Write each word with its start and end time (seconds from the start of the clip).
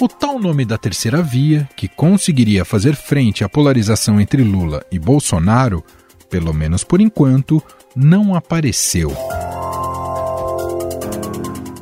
O 0.00 0.08
tal 0.08 0.38
nome 0.38 0.64
da 0.64 0.78
terceira 0.78 1.22
via, 1.22 1.68
que 1.76 1.86
conseguiria 1.86 2.64
fazer 2.64 2.96
frente 2.96 3.44
à 3.44 3.50
polarização 3.50 4.18
entre 4.18 4.42
Lula 4.42 4.82
e 4.90 4.98
Bolsonaro, 4.98 5.84
pelo 6.30 6.54
menos 6.54 6.82
por 6.82 7.02
enquanto, 7.02 7.62
não 7.94 8.34
apareceu. 8.34 9.14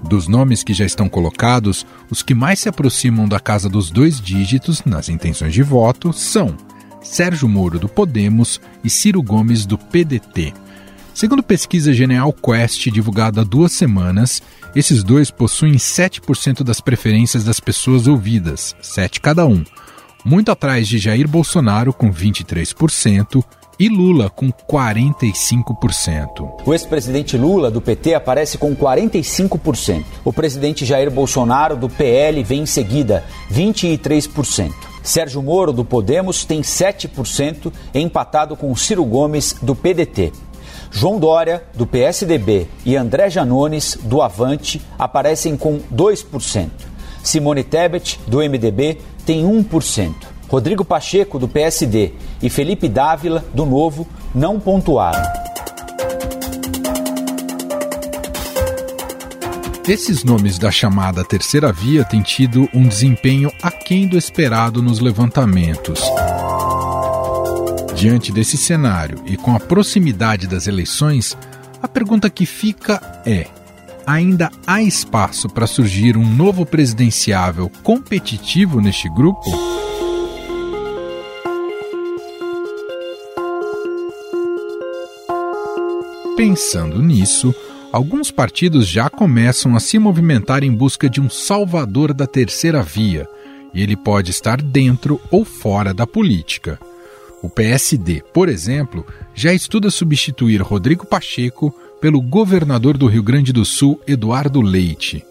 Dos 0.02 0.26
nomes 0.26 0.64
que 0.64 0.74
já 0.74 0.84
estão 0.84 1.08
colocados, 1.08 1.86
os 2.10 2.20
que 2.20 2.34
mais 2.34 2.58
se 2.58 2.68
aproximam 2.68 3.28
da 3.28 3.38
casa 3.38 3.68
dos 3.68 3.88
dois 3.88 4.20
dígitos 4.20 4.82
nas 4.84 5.08
intenções 5.08 5.54
de 5.54 5.62
voto 5.62 6.12
são 6.12 6.56
Sérgio 7.00 7.48
Moro 7.48 7.78
do 7.78 7.88
Podemos 7.88 8.60
e 8.82 8.90
Ciro 8.90 9.22
Gomes 9.22 9.64
do 9.64 9.78
PDT. 9.78 10.52
Segundo 11.18 11.42
pesquisa 11.42 11.92
General 11.92 12.32
Quest 12.32 12.92
divulgada 12.92 13.40
há 13.40 13.44
duas 13.44 13.72
semanas, 13.72 14.40
esses 14.72 15.02
dois 15.02 15.32
possuem 15.32 15.72
7% 15.72 16.62
das 16.62 16.80
preferências 16.80 17.42
das 17.42 17.58
pessoas 17.58 18.06
ouvidas, 18.06 18.76
7 18.80 19.20
cada 19.20 19.44
um, 19.44 19.64
muito 20.24 20.52
atrás 20.52 20.86
de 20.86 20.96
Jair 20.96 21.26
Bolsonaro 21.26 21.92
com 21.92 22.12
23% 22.12 23.42
e 23.80 23.88
Lula 23.88 24.30
com 24.30 24.52
45%. 24.52 26.62
O 26.64 26.72
ex-presidente 26.72 27.36
Lula 27.36 27.68
do 27.68 27.80
PT 27.80 28.14
aparece 28.14 28.56
com 28.56 28.76
45%. 28.76 30.04
O 30.24 30.32
presidente 30.32 30.86
Jair 30.86 31.10
Bolsonaro 31.10 31.76
do 31.76 31.88
PL 31.88 32.44
vem 32.44 32.62
em 32.62 32.66
seguida, 32.66 33.24
23%. 33.50 34.72
Sérgio 35.02 35.42
Moro 35.42 35.72
do 35.72 35.84
Podemos 35.84 36.44
tem 36.44 36.60
7%, 36.60 37.72
empatado 37.92 38.56
com 38.56 38.76
Ciro 38.76 39.04
Gomes 39.04 39.56
do 39.60 39.74
PDT. 39.74 40.32
João 40.90 41.18
Dória, 41.18 41.62
do 41.74 41.86
PSDB, 41.86 42.66
e 42.84 42.96
André 42.96 43.30
Janones, 43.30 43.98
do 44.02 44.22
Avante, 44.22 44.80
aparecem 44.98 45.56
com 45.56 45.80
2%. 45.92 46.68
Simone 47.22 47.62
Tebet, 47.62 48.18
do 48.26 48.38
MDB, 48.38 48.98
tem 49.26 49.44
1%. 49.44 50.14
Rodrigo 50.48 50.84
Pacheco, 50.84 51.38
do 51.38 51.46
PSD, 51.46 52.12
e 52.42 52.48
Felipe 52.48 52.88
Dávila, 52.88 53.44
do 53.52 53.66
Novo, 53.66 54.06
não 54.34 54.58
pontuaram. 54.58 55.22
Esses 59.86 60.22
nomes 60.22 60.58
da 60.58 60.70
chamada 60.70 61.24
terceira 61.24 61.72
via 61.72 62.04
têm 62.04 62.20
tido 62.20 62.68
um 62.74 62.86
desempenho 62.86 63.50
aquém 63.62 64.06
do 64.06 64.18
esperado 64.18 64.82
nos 64.82 65.00
levantamentos. 65.00 66.00
Diante 67.98 68.30
desse 68.30 68.56
cenário 68.56 69.24
e 69.26 69.36
com 69.36 69.56
a 69.56 69.58
proximidade 69.58 70.46
das 70.46 70.68
eleições, 70.68 71.36
a 71.82 71.88
pergunta 71.88 72.30
que 72.30 72.46
fica 72.46 73.02
é: 73.26 73.48
ainda 74.06 74.52
há 74.64 74.80
espaço 74.80 75.48
para 75.48 75.66
surgir 75.66 76.16
um 76.16 76.24
novo 76.24 76.64
presidenciável 76.64 77.68
competitivo 77.82 78.80
neste 78.80 79.08
grupo? 79.08 79.50
Pensando 86.36 87.02
nisso, 87.02 87.52
alguns 87.90 88.30
partidos 88.30 88.86
já 88.86 89.10
começam 89.10 89.74
a 89.74 89.80
se 89.80 89.98
movimentar 89.98 90.62
em 90.62 90.72
busca 90.72 91.10
de 91.10 91.20
um 91.20 91.28
salvador 91.28 92.14
da 92.14 92.28
terceira 92.28 92.80
via, 92.80 93.26
e 93.74 93.82
ele 93.82 93.96
pode 93.96 94.30
estar 94.30 94.62
dentro 94.62 95.20
ou 95.32 95.44
fora 95.44 95.92
da 95.92 96.06
política. 96.06 96.78
O 97.42 97.48
PSD, 97.48 98.22
por 98.32 98.48
exemplo, 98.48 99.06
já 99.34 99.52
estuda 99.52 99.90
substituir 99.90 100.60
Rodrigo 100.60 101.06
Pacheco 101.06 101.74
pelo 102.00 102.20
governador 102.20 102.96
do 102.96 103.06
Rio 103.06 103.22
Grande 103.22 103.52
do 103.52 103.64
Sul, 103.64 104.00
Eduardo 104.06 104.60
Leite. 104.60 105.24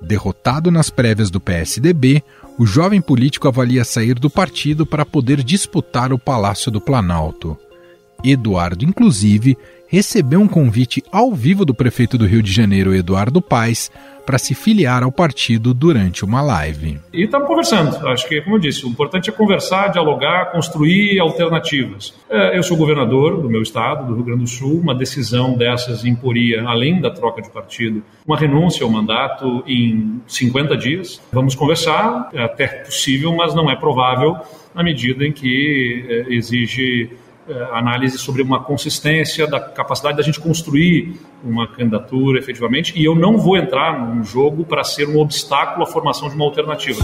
Derrotado 0.00 0.70
nas 0.70 0.90
prévias 0.90 1.30
do 1.30 1.40
PSDB, 1.40 2.22
o 2.58 2.66
jovem 2.66 3.00
político 3.00 3.48
avalia 3.48 3.84
sair 3.84 4.14
do 4.14 4.28
partido 4.28 4.84
para 4.84 5.06
poder 5.06 5.42
disputar 5.42 6.12
o 6.12 6.18
Palácio 6.18 6.70
do 6.70 6.80
Planalto. 6.80 7.56
Eduardo, 8.22 8.84
inclusive, 8.84 9.56
recebeu 9.88 10.40
um 10.40 10.46
convite 10.46 11.02
ao 11.10 11.32
vivo 11.32 11.64
do 11.64 11.74
prefeito 11.74 12.18
do 12.18 12.26
Rio 12.26 12.42
de 12.42 12.52
Janeiro, 12.52 12.94
Eduardo 12.94 13.40
Paes, 13.40 13.90
para 14.26 14.36
se 14.36 14.54
filiar 14.54 15.02
ao 15.02 15.10
partido 15.10 15.72
durante 15.72 16.22
uma 16.22 16.42
live. 16.42 17.00
E 17.14 17.22
estamos 17.22 17.48
conversando. 17.48 18.06
Acho 18.08 18.28
que, 18.28 18.42
como 18.42 18.56
eu 18.56 18.60
disse, 18.60 18.84
o 18.84 18.88
importante 18.90 19.30
é 19.30 19.32
conversar, 19.32 19.88
dialogar, 19.88 20.52
construir 20.52 21.18
alternativas. 21.18 22.12
É, 22.28 22.58
eu 22.58 22.62
sou 22.62 22.76
governador 22.76 23.40
do 23.40 23.48
meu 23.48 23.62
estado, 23.62 24.06
do 24.06 24.14
Rio 24.14 24.24
Grande 24.24 24.42
do 24.42 24.46
Sul. 24.50 24.80
Uma 24.80 24.94
decisão 24.94 25.56
dessas 25.56 26.04
imporia, 26.04 26.62
além 26.68 27.00
da 27.00 27.10
troca 27.10 27.40
de 27.40 27.48
partido, 27.48 28.02
uma 28.26 28.36
renúncia 28.36 28.84
ao 28.84 28.90
mandato 28.90 29.64
em 29.66 30.20
50 30.26 30.76
dias. 30.76 31.22
Vamos 31.32 31.54
conversar, 31.54 32.28
é 32.34 32.42
até 32.42 32.66
possível, 32.66 33.34
mas 33.34 33.54
não 33.54 33.70
é 33.70 33.76
provável 33.76 34.36
na 34.74 34.82
medida 34.82 35.26
em 35.26 35.32
que 35.32 36.04
é, 36.06 36.34
exige 36.34 37.10
análise 37.72 38.18
sobre 38.18 38.42
uma 38.42 38.62
consistência 38.62 39.46
da 39.46 39.60
capacidade 39.60 40.16
da 40.16 40.22
gente 40.22 40.40
construir 40.40 41.18
uma 41.42 41.66
candidatura 41.66 42.38
efetivamente, 42.38 42.92
e 42.96 43.04
eu 43.04 43.14
não 43.14 43.38
vou 43.38 43.56
entrar 43.56 43.98
num 43.98 44.24
jogo 44.24 44.64
para 44.64 44.84
ser 44.84 45.08
um 45.08 45.18
obstáculo 45.18 45.82
à 45.82 45.86
formação 45.86 46.28
de 46.28 46.34
uma 46.34 46.44
alternativa. 46.44 47.02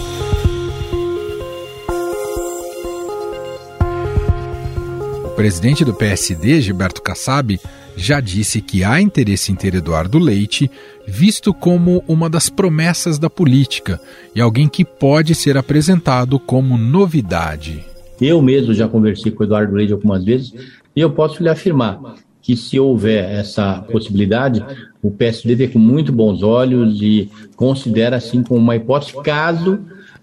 O 5.25 5.31
presidente 5.34 5.84
do 5.84 5.94
PSD, 5.94 6.61
Gilberto 6.61 7.03
Kassab, 7.03 7.59
já 7.97 8.21
disse 8.21 8.61
que 8.61 8.82
há 8.82 9.00
interesse 9.00 9.53
em 9.53 9.55
ter 9.55 9.75
Eduardo 9.75 10.19
Leite 10.19 10.71
visto 11.06 11.55
como 11.55 12.05
uma 12.09 12.28
das 12.28 12.49
promessas 12.49 13.19
da 13.19 13.31
política 13.31 14.00
e 14.34 14.41
alguém 14.41 14.69
que 14.69 14.84
pode 14.84 15.34
ser 15.34 15.56
apresentado 15.56 16.38
como 16.38 16.76
novidade. 16.76 17.94
Eu 18.20 18.41
mesmo 18.41 18.72
já 18.75 18.88
conversei 18.88 19.32
com 19.32 19.42
o 19.42 19.47
Eduardo 19.47 19.75
Leite 19.75 19.92
algumas 19.92 20.25
vezes 20.25 20.52
e 20.94 21.00
eu 21.00 21.10
posso 21.10 21.42
lhe 21.42 21.48
afirmar 21.48 22.16
que 22.41 22.56
se 22.56 22.78
houver 22.78 23.25
essa 23.30 23.82
possibilidade, 23.91 24.62
o 25.02 25.10
PSD 25.10 25.54
vê 25.54 25.69
com 25.69 25.78
muito 25.78 26.12
bons 26.12 26.42
olhos 26.42 27.00
e 27.00 27.30
considera 27.56 28.16
assim 28.16 28.42
como 28.42 28.60
uma 28.60 28.76
hipótese 28.76 29.14
caso 29.22 29.80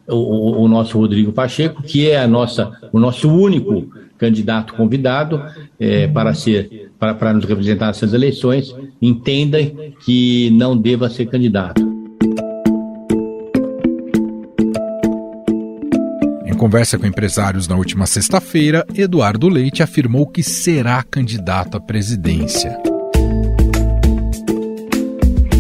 o, 0.08 0.64
o, 0.64 0.68
nosso 0.68 0.98
Rodrigo 1.00 1.32
Pacheco, 1.32 1.82
que 1.82 2.10
é 2.10 2.20
a 2.20 2.28
nossa, 2.28 2.72
o 2.92 3.00
nosso 3.00 3.30
único 3.30 3.90
candidato 4.18 4.74
convidado 4.74 5.42
é, 5.80 6.08
para 6.08 6.34
ser 6.34 6.92
para, 7.00 7.16
para 7.16 7.34
nos 7.34 7.46
representar 7.46 7.88
nessas 7.88 8.14
eleições, 8.14 8.76
entenda 9.02 9.58
que 10.06 10.52
não 10.52 10.78
deva 10.78 11.10
ser 11.10 11.26
candidato. 11.26 11.91
Conversa 16.62 16.96
com 16.96 17.08
empresários 17.08 17.68
na 17.68 17.76
última 17.76 18.06
sexta-feira, 18.06 18.86
Eduardo 18.94 19.50
Leite 19.50 19.82
afirmou 19.82 20.28
que 20.28 20.44
será 20.44 21.02
candidato 21.02 21.76
à 21.76 21.82
presidência. 21.82 22.78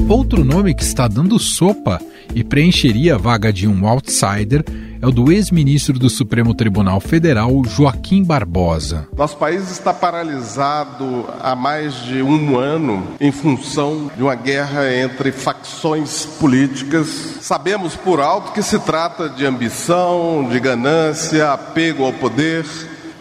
Outro 0.07 0.45
nome 0.45 0.75
que 0.75 0.83
está 0.83 1.07
dando 1.07 1.39
sopa 1.39 1.99
e 2.33 2.43
preencheria 2.43 3.15
a 3.15 3.17
vaga 3.17 3.51
de 3.51 3.67
um 3.67 3.87
outsider 3.87 4.63
é 5.01 5.07
o 5.07 5.11
do 5.11 5.31
ex-ministro 5.31 5.97
do 5.97 6.09
Supremo 6.09 6.53
Tribunal 6.53 6.99
Federal, 6.99 7.63
Joaquim 7.65 8.23
Barbosa. 8.23 9.07
Nosso 9.17 9.35
país 9.35 9.71
está 9.71 9.91
paralisado 9.91 11.25
há 11.41 11.55
mais 11.55 11.95
de 12.03 12.21
um 12.21 12.57
ano 12.57 13.07
em 13.19 13.31
função 13.31 14.11
de 14.15 14.21
uma 14.21 14.35
guerra 14.35 14.93
entre 14.93 15.31
facções 15.31 16.25
políticas. 16.39 17.07
Sabemos 17.41 17.95
por 17.95 18.19
alto 18.19 18.51
que 18.51 18.61
se 18.61 18.77
trata 18.77 19.27
de 19.27 19.43
ambição, 19.43 20.47
de 20.51 20.59
ganância, 20.59 21.51
apego 21.51 22.03
ao 22.03 22.13
poder, 22.13 22.63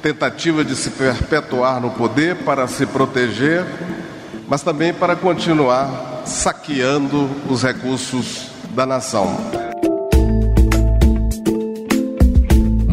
tentativa 0.02 0.62
de 0.62 0.76
se 0.76 0.90
perpetuar 0.90 1.80
no 1.80 1.90
poder 1.90 2.36
para 2.36 2.68
se 2.68 2.84
proteger, 2.84 3.64
mas 4.46 4.62
também 4.62 4.92
para 4.92 5.16
continuar 5.16 6.24
saqueando 6.26 7.30
os 7.48 7.62
recursos 7.62 8.49
da 8.74 8.86
nação. 8.86 9.60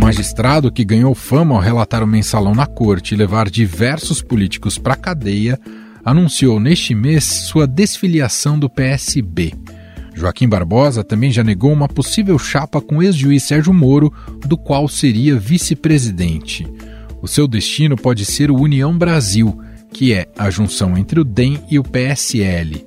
magistrado 0.08 0.72
que 0.72 0.86
ganhou 0.86 1.14
fama 1.14 1.54
ao 1.54 1.60
relatar 1.60 2.02
o 2.02 2.08
mensalão 2.08 2.56
na 2.56 2.66
corte 2.66 3.14
e 3.14 3.18
levar 3.18 3.50
diversos 3.50 4.22
políticos 4.22 4.78
para 4.78 4.94
a 4.94 4.96
cadeia, 4.96 5.60
anunciou 6.04 6.62
neste 6.62 6.96
mês 6.96 7.26
sua 7.26 7.68
desfiliação 7.68 8.58
do 8.58 8.70
PSB. 8.70 9.54
Joaquim 10.14 10.48
Barbosa 10.48 11.04
também 11.04 11.30
já 11.30 11.44
negou 11.44 11.74
uma 11.74 11.90
possível 11.90 12.40
chapa 12.40 12.80
com 12.80 13.00
o 13.00 13.04
ex-juiz 13.04 13.44
Sérgio 13.44 13.74
Moro, 13.74 14.14
do 14.46 14.58
qual 14.58 14.88
seria 14.88 15.38
vice-presidente. 15.38 16.66
O 17.22 17.28
seu 17.28 17.46
destino 17.46 17.98
pode 17.98 18.24
ser 18.24 18.50
o 18.50 18.58
União 18.58 18.98
Brasil, 18.98 19.62
que 19.92 20.14
é 20.14 20.30
a 20.38 20.50
junção 20.50 20.98
entre 20.98 21.20
o 21.20 21.26
DEM 21.26 21.60
e 21.70 21.78
o 21.78 21.84
PSL 21.84 22.87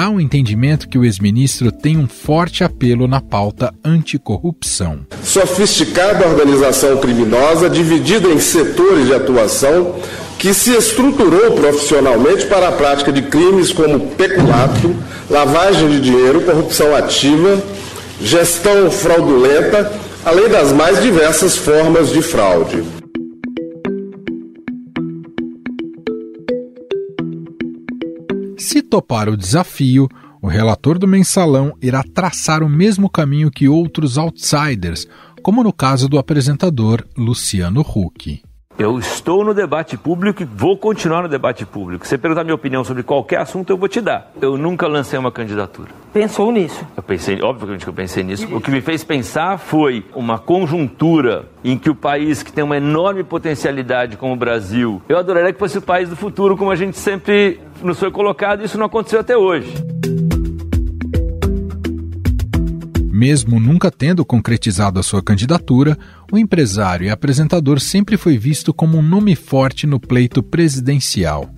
há 0.00 0.08
um 0.08 0.18
entendimento 0.18 0.88
que 0.88 0.96
o 0.96 1.04
ex-ministro 1.04 1.70
tem 1.70 1.98
um 1.98 2.08
forte 2.08 2.64
apelo 2.64 3.06
na 3.06 3.20
pauta 3.20 3.70
anticorrupção. 3.84 5.00
Sofisticada 5.22 6.26
organização 6.26 6.96
criminosa 6.96 7.68
dividida 7.68 8.28
em 8.28 8.40
setores 8.40 9.08
de 9.08 9.14
atuação 9.14 9.96
que 10.38 10.54
se 10.54 10.70
estruturou 10.70 11.52
profissionalmente 11.52 12.46
para 12.46 12.68
a 12.68 12.72
prática 12.72 13.12
de 13.12 13.20
crimes 13.20 13.74
como 13.74 14.00
peculato, 14.16 14.96
lavagem 15.28 15.90
de 15.90 16.00
dinheiro, 16.00 16.40
corrupção 16.40 16.96
ativa 16.96 17.62
gestão 18.22 18.90
fraudulenta, 18.90 19.92
além 20.24 20.48
das 20.48 20.72
mais 20.72 21.02
diversas 21.02 21.56
formas 21.56 22.10
de 22.10 22.22
fraude. 22.22 22.99
Se 28.72 28.82
topar 28.82 29.28
o 29.28 29.36
desafio, 29.36 30.08
o 30.40 30.46
relator 30.46 30.96
do 30.96 31.08
mensalão 31.08 31.76
irá 31.82 32.04
traçar 32.04 32.62
o 32.62 32.68
mesmo 32.68 33.10
caminho 33.10 33.50
que 33.50 33.68
outros 33.68 34.16
outsiders, 34.16 35.08
como 35.42 35.64
no 35.64 35.72
caso 35.72 36.08
do 36.08 36.16
apresentador 36.16 37.04
Luciano 37.16 37.80
Huck. 37.80 38.40
Eu 38.80 38.98
estou 38.98 39.44
no 39.44 39.52
debate 39.52 39.98
público 39.98 40.42
e 40.42 40.46
vou 40.46 40.74
continuar 40.74 41.20
no 41.20 41.28
debate 41.28 41.66
público. 41.66 42.06
Se 42.06 42.08
você 42.08 42.16
perguntar 42.16 42.44
minha 42.44 42.54
opinião 42.54 42.82
sobre 42.82 43.02
qualquer 43.02 43.36
assunto, 43.36 43.68
eu 43.68 43.76
vou 43.76 43.86
te 43.90 44.00
dar. 44.00 44.32
Eu 44.40 44.56
nunca 44.56 44.88
lancei 44.88 45.18
uma 45.18 45.30
candidatura. 45.30 45.90
Pensou 46.14 46.50
nisso? 46.50 46.82
Eu 46.96 47.02
pensei, 47.02 47.42
obviamente 47.42 47.84
que 47.84 47.90
eu 47.90 47.92
pensei 47.92 48.24
nisso. 48.24 48.48
O 48.50 48.58
que 48.58 48.70
me 48.70 48.80
fez 48.80 49.04
pensar 49.04 49.58
foi 49.58 50.06
uma 50.14 50.38
conjuntura 50.38 51.44
em 51.62 51.76
que 51.76 51.90
o 51.90 51.94
país 51.94 52.42
que 52.42 52.50
tem 52.50 52.64
uma 52.64 52.78
enorme 52.78 53.22
potencialidade 53.22 54.16
como 54.16 54.32
o 54.32 54.36
Brasil, 54.36 55.02
eu 55.06 55.18
adoraria 55.18 55.52
que 55.52 55.58
fosse 55.58 55.76
o 55.76 55.82
país 55.82 56.08
do 56.08 56.16
futuro, 56.16 56.56
como 56.56 56.70
a 56.70 56.76
gente 56.76 56.96
sempre 56.96 57.60
nos 57.82 58.00
foi 58.00 58.10
colocado, 58.10 58.62
e 58.62 58.64
isso 58.64 58.78
não 58.78 58.86
aconteceu 58.86 59.20
até 59.20 59.36
hoje. 59.36 59.74
Mesmo 63.20 63.60
nunca 63.60 63.90
tendo 63.90 64.24
concretizado 64.24 64.98
a 64.98 65.02
sua 65.02 65.22
candidatura, 65.22 65.98
o 66.32 66.38
empresário 66.38 67.04
e 67.04 67.10
apresentador 67.10 67.78
sempre 67.78 68.16
foi 68.16 68.38
visto 68.38 68.72
como 68.72 68.96
um 68.96 69.02
nome 69.02 69.36
forte 69.36 69.86
no 69.86 70.00
pleito 70.00 70.42
presidencial. 70.42 71.50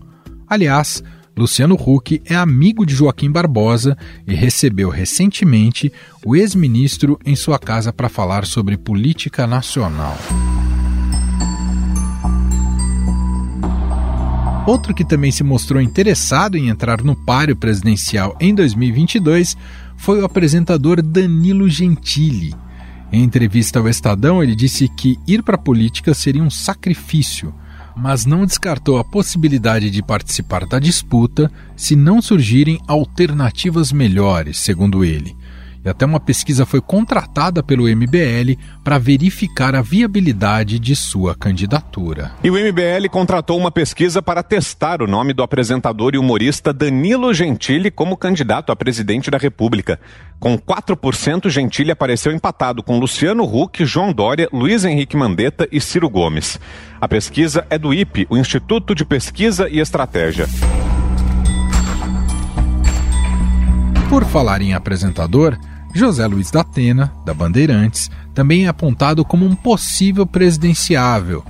Aliás, 0.49 1.05
Luciano 1.37 1.77
Huck 1.77 2.21
é 2.25 2.35
amigo 2.35 2.85
de 2.85 2.97
Joaquim 2.97 3.31
Barbosa 3.31 3.97
e 4.27 4.35
recebeu 4.35 4.91
recentemente 4.91 5.93
o 6.27 6.35
ex-ministro 6.35 7.17
em 7.25 7.37
sua 7.37 7.61
casa 7.61 7.93
para 7.93 8.09
falar 8.09 8.45
sobre 8.45 8.77
política 8.77 9.47
nacional. 9.47 10.19
Outro 14.67 14.95
que 14.95 15.05
também 15.05 15.31
se 15.31 15.43
mostrou 15.43 15.81
interessado 15.81 16.57
em 16.57 16.69
entrar 16.69 17.03
no 17.03 17.17
páreo 17.17 17.57
presidencial 17.57 18.37
em 18.41 18.53
2022 18.53 19.57
foi 20.03 20.21
o 20.21 20.25
apresentador 20.25 21.01
Danilo 21.01 21.69
Gentili. 21.69 22.53
Em 23.13 23.23
entrevista 23.23 23.79
ao 23.79 23.89
Estadão, 23.89 24.43
ele 24.43 24.57
disse 24.57 24.89
que 24.89 25.17
ir 25.29 25.45
para 25.45 25.55
a 25.55 25.59
política 25.59 26.13
seria 26.13 26.43
um 26.43 26.51
sacrifício, 26.51 27.55
mas 27.97 28.27
não 28.27 28.45
descartou 28.45 28.99
a 28.99 29.05
possibilidade 29.05 29.91
de 29.91 30.03
participar 30.03 30.67
da 30.67 30.81
disputa 30.81 31.53
se 31.77 31.95
não 31.95 32.21
surgirem 32.21 32.81
alternativas 32.89 33.93
melhores, 33.93 34.59
segundo 34.59 35.05
ele 35.05 35.37
e 35.85 35.89
até 35.89 36.07
uma 36.07 36.21
pesquisa 36.21 36.65
foi 36.65 36.81
contratada 36.81 37.63
pelo 37.63 37.89
MBL 37.89 38.57
para 38.85 38.99
verificar 38.99 39.75
a 39.75 39.83
viabilidade 39.83 40.79
de 40.79 40.95
sua 40.95 41.35
candidatura. 41.35 42.33
E 42.43 42.51
o 42.51 42.55
MBL 42.55 43.09
contratou 43.11 43.59
uma 43.59 43.71
pesquisa 43.71 44.23
para 44.23 44.43
testar 44.43 45.03
o 45.03 45.07
nome 45.07 45.33
do 45.33 45.43
apresentador 45.43 46.15
e 46.15 46.19
humorista 46.19 46.73
Danilo 46.73 47.35
Gentili 47.35 47.91
como 47.91 48.17
candidato 48.17 48.71
a 48.71 48.77
presidente 48.77 49.31
da 49.31 49.39
República. 49.39 49.99
Com 50.39 50.59
4%, 50.59 51.49
Gentili 51.49 51.91
apareceu 51.91 52.33
empatado 52.33 52.83
com 52.83 52.99
Luciano 52.99 53.45
Huck, 53.45 53.85
João 53.85 54.13
Dória, 54.13 54.49
Luiz 54.53 54.85
Henrique 54.85 55.17
Mandetta 55.17 55.69
e 55.71 55.81
Ciro 55.81 56.11
Gomes. 56.11 56.59
A 57.01 57.09
pesquisa 57.09 57.67
é 57.71 57.79
do 57.79 57.93
IPE, 57.93 58.27
o 58.29 58.37
Instituto 58.37 58.95
de 58.95 59.05
Pesquisa 59.05 59.69
e 59.69 59.79
Estratégia. 59.79 60.49
Por 64.13 64.27
falar 64.27 64.61
em 64.61 64.75
apresentador, 64.75 65.59
José 65.95 66.27
Luiz 66.27 66.51
da 66.51 66.61
Atena, 66.61 67.11
da 67.25 67.33
Bandeirantes, 67.33 68.11
também 68.35 68.67
é 68.67 68.69
apontado 68.69 69.25
como 69.25 69.47
um 69.47 69.55
possível 69.55 70.27
presidenciável. 70.27 71.43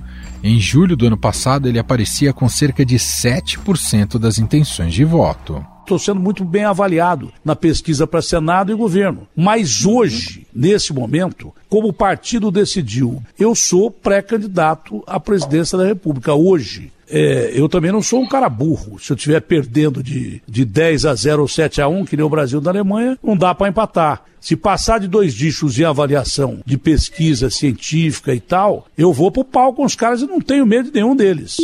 Em 0.45 0.61
julho 0.61 0.97
do 0.97 1.09
ano 1.09 1.17
passado, 1.17 1.67
ele 1.67 1.81
aparecia 1.81 2.33
com 2.33 2.49
cerca 2.49 2.87
de 2.87 2.95
7% 3.01 4.17
das 4.17 4.39
intenções 4.39 4.95
de 4.95 5.05
voto. 5.05 5.67
Estou 5.83 5.99
sendo 5.99 6.21
muito 6.21 6.45
bem 6.45 6.65
avaliado 6.65 7.33
na 7.45 7.55
pesquisa 7.57 8.07
para 8.07 8.23
Senado 8.23 8.73
e 8.73 8.75
governo. 8.75 9.27
Mas 9.37 9.85
hoje, 9.85 10.47
nesse 10.55 10.93
momento, 10.93 11.53
como 11.69 11.89
o 11.89 11.93
partido 11.93 12.51
decidiu, 12.51 13.23
eu 13.39 13.55
sou 13.55 13.91
pré-candidato 13.91 15.03
à 15.07 15.19
presidência 15.19 15.77
da 15.77 15.85
República. 15.85 16.35
Hoje, 16.35 16.93
é, 17.11 17.51
eu 17.55 17.69
também 17.69 17.93
não 17.93 18.01
sou 18.01 18.23
um 18.23 18.29
cara 18.29 18.49
burro. 18.49 18.99
Se 18.99 19.13
eu 19.13 19.17
estiver 19.17 19.41
perdendo 19.41 20.03
de, 20.03 20.41
de 20.49 20.65
10 20.65 21.05
a 21.05 21.15
0 21.15 21.43
ou 21.43 21.49
7 21.49 21.83
a 21.83 21.89
1, 21.89 22.07
que 22.07 22.17
nem 22.17 22.25
o 22.25 22.31
Brasil 22.31 22.61
da 22.61 22.71
Alemanha, 22.71 23.19
não 23.23 23.37
dá 23.37 23.55
para 23.55 23.69
empatar. 23.69 24.23
Se 24.41 24.57
passar 24.57 24.99
de 24.99 25.07
dois 25.07 25.35
dígitos 25.35 25.79
em 25.79 25.85
avaliação 25.85 26.61
de 26.65 26.77
pesquisa 26.77 27.51
científica 27.51 28.35
e 28.35 28.41
tal, 28.41 28.87
eu 28.97 29.13
vou 29.13 29.31
pro 29.31 29.45
pau 29.45 29.73
com 29.73 29.85
os 29.85 29.95
caras 29.95 30.23
e 30.23 30.27
não 30.27 30.41
tenho 30.41 30.67
medo 30.67 30.91
de 30.91 30.95
nenhum 30.95 31.15
deles. 31.15 31.59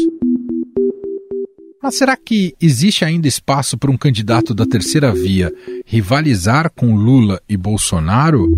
Mas 1.80 1.96
será 1.96 2.16
que 2.16 2.54
existe 2.60 3.04
ainda 3.04 3.28
espaço 3.28 3.78
para 3.78 3.90
um 3.90 3.96
candidato 3.96 4.52
da 4.52 4.66
terceira 4.66 5.12
via 5.12 5.52
rivalizar 5.86 6.70
com 6.74 6.96
Lula 6.96 7.40
e 7.48 7.56
Bolsonaro? 7.56 8.48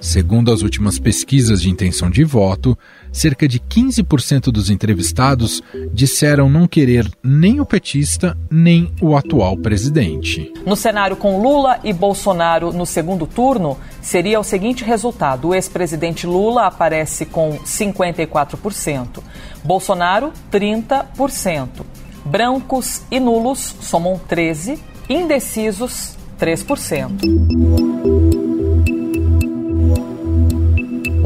Segundo 0.00 0.52
as 0.52 0.62
últimas 0.62 0.98
pesquisas 1.00 1.60
de 1.60 1.68
intenção 1.68 2.08
de 2.08 2.22
voto, 2.22 2.78
cerca 3.12 3.48
de 3.48 3.60
15% 3.60 4.52
dos 4.52 4.70
entrevistados 4.70 5.62
disseram 5.92 6.48
não 6.48 6.66
querer 6.66 7.10
nem 7.22 7.60
o 7.60 7.66
petista 7.66 8.36
nem 8.50 8.92
o 9.00 9.16
atual 9.16 9.56
presidente. 9.56 10.52
No 10.66 10.76
cenário 10.76 11.16
com 11.16 11.40
Lula 11.40 11.78
e 11.84 11.92
Bolsonaro 11.92 12.72
no 12.72 12.86
segundo 12.86 13.26
turno, 13.26 13.76
seria 14.00 14.40
o 14.40 14.44
seguinte 14.44 14.84
resultado: 14.84 15.48
o 15.48 15.54
ex-presidente 15.54 16.26
Lula 16.26 16.66
aparece 16.66 17.26
com 17.26 17.58
54%, 17.58 19.22
Bolsonaro, 19.64 20.32
30%, 20.52 21.68
brancos 22.24 23.02
e 23.10 23.20
nulos 23.20 23.74
somam 23.80 24.20
13%, 24.28 24.78
indecisos, 25.08 26.16
3%. 26.38 28.97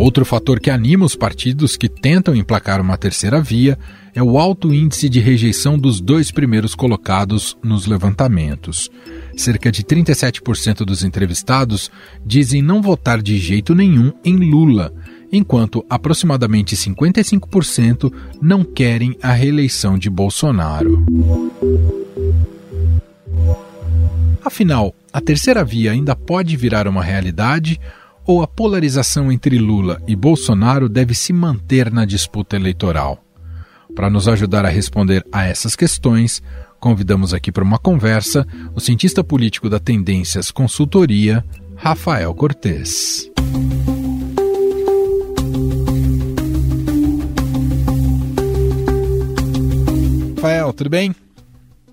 Outro 0.02 0.24
fator 0.24 0.58
que 0.58 0.68
anima 0.68 1.04
os 1.04 1.14
partidos 1.14 1.76
que 1.76 1.88
tentam 1.88 2.34
emplacar 2.34 2.80
uma 2.80 2.98
terceira 2.98 3.40
via 3.40 3.78
é 4.12 4.20
o 4.20 4.36
alto 4.36 4.74
índice 4.74 5.08
de 5.08 5.20
rejeição 5.20 5.78
dos 5.78 6.00
dois 6.00 6.32
primeiros 6.32 6.74
colocados 6.74 7.56
nos 7.62 7.86
levantamentos. 7.86 8.90
Cerca 9.36 9.70
de 9.70 9.84
37% 9.84 10.84
dos 10.84 11.04
entrevistados 11.04 11.88
dizem 12.26 12.60
não 12.60 12.82
votar 12.82 13.22
de 13.22 13.38
jeito 13.38 13.76
nenhum 13.76 14.12
em 14.24 14.34
Lula, 14.38 14.92
enquanto 15.30 15.86
aproximadamente 15.88 16.74
55% 16.74 18.12
não 18.42 18.64
querem 18.64 19.16
a 19.22 19.30
reeleição 19.30 19.96
de 19.96 20.10
Bolsonaro. 20.10 21.06
Afinal, 24.44 24.92
a 25.12 25.20
terceira 25.20 25.64
via 25.64 25.92
ainda 25.92 26.16
pode 26.16 26.56
virar 26.56 26.88
uma 26.88 27.04
realidade 27.04 27.78
ou 28.32 28.40
a 28.40 28.46
polarização 28.46 29.30
entre 29.30 29.58
Lula 29.58 30.00
e 30.08 30.16
Bolsonaro 30.16 30.88
deve 30.88 31.14
se 31.14 31.34
manter 31.34 31.92
na 31.92 32.06
disputa 32.06 32.56
eleitoral? 32.56 33.22
Para 33.94 34.08
nos 34.08 34.26
ajudar 34.26 34.64
a 34.64 34.70
responder 34.70 35.22
a 35.30 35.44
essas 35.44 35.76
questões, 35.76 36.42
convidamos 36.80 37.34
aqui 37.34 37.52
para 37.52 37.62
uma 37.62 37.78
conversa 37.78 38.46
o 38.74 38.80
cientista 38.80 39.22
político 39.22 39.68
da 39.68 39.78
Tendências 39.78 40.50
Consultoria, 40.50 41.44
Rafael 41.76 42.34
Cortes. 42.34 43.30
Rafael, 50.36 50.72
tudo 50.72 50.88
bem? 50.88 51.14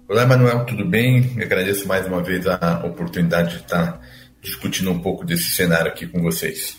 Olá, 0.07 0.25
Manuel, 0.25 0.65
tudo 0.65 0.85
bem? 0.85 1.37
Agradeço 1.41 1.85
mais 1.85 2.07
uma 2.07 2.23
vez 2.23 2.47
a 2.47 2.81
oportunidade 2.85 3.57
de 3.57 3.63
estar 3.63 3.99
discutindo 4.41 4.91
um 4.91 4.99
pouco 4.99 5.25
desse 5.25 5.51
cenário 5.51 5.91
aqui 5.91 6.07
com 6.07 6.21
vocês. 6.21 6.77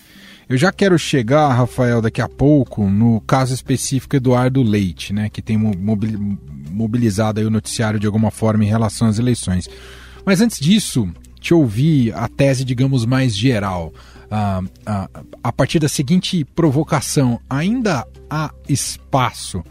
Eu 0.48 0.56
já 0.56 0.72
quero 0.72 0.98
chegar, 0.98 1.48
Rafael, 1.52 2.02
daqui 2.02 2.20
a 2.20 2.28
pouco, 2.28 2.88
no 2.88 3.20
caso 3.20 3.54
específico 3.54 4.16
Eduardo 4.16 4.62
Leite, 4.62 5.12
né, 5.12 5.28
que 5.28 5.40
tem 5.40 5.56
mobilizado 5.56 7.40
o 7.40 7.50
noticiário 7.50 8.00
de 8.00 8.06
alguma 8.06 8.32
forma 8.32 8.64
em 8.64 8.68
relação 8.68 9.06
às 9.06 9.18
eleições. 9.18 9.68
Mas 10.26 10.40
antes 10.40 10.58
disso, 10.58 11.08
te 11.38 11.54
ouvir 11.54 12.12
a 12.14 12.26
tese, 12.26 12.64
digamos, 12.64 13.06
mais 13.06 13.36
geral. 13.36 13.94
Ah, 14.28 14.60
ah, 14.84 15.08
a 15.42 15.52
partir 15.52 15.78
da 15.78 15.88
seguinte 15.88 16.44
provocação, 16.44 17.40
ainda 17.48 18.04
há 18.28 18.52
espaço 18.68 19.62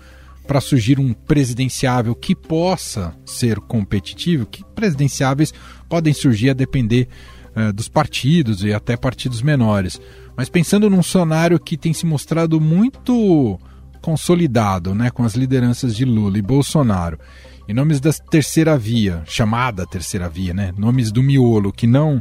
para 0.47 0.61
surgir 0.61 0.99
um 0.99 1.13
presidenciável 1.13 2.15
que 2.15 2.33
possa 2.33 3.13
ser 3.25 3.59
competitivo? 3.59 4.45
Que 4.45 4.63
presidenciáveis 4.73 5.53
podem 5.87 6.13
surgir 6.13 6.49
a 6.49 6.53
depender 6.53 7.07
é, 7.55 7.71
dos 7.71 7.87
partidos 7.87 8.63
e 8.63 8.73
até 8.73 8.95
partidos 8.95 9.41
menores. 9.41 9.99
Mas 10.35 10.49
pensando 10.49 10.89
num 10.89 11.03
cenário 11.03 11.59
que 11.59 11.77
tem 11.77 11.93
se 11.93 12.05
mostrado 12.05 12.59
muito 12.61 13.59
consolidado, 14.01 14.95
né, 14.95 15.09
com 15.09 15.23
as 15.23 15.35
lideranças 15.35 15.95
de 15.95 16.05
Lula 16.05 16.37
e 16.37 16.41
Bolsonaro, 16.41 17.19
e 17.67 17.73
nomes 17.73 17.99
da 17.99 18.11
terceira 18.11 18.77
via, 18.77 19.21
chamada 19.25 19.85
terceira 19.85 20.27
via, 20.27 20.53
né? 20.55 20.73
Nomes 20.75 21.11
do 21.11 21.21
miolo 21.21 21.71
que 21.71 21.85
não 21.85 22.19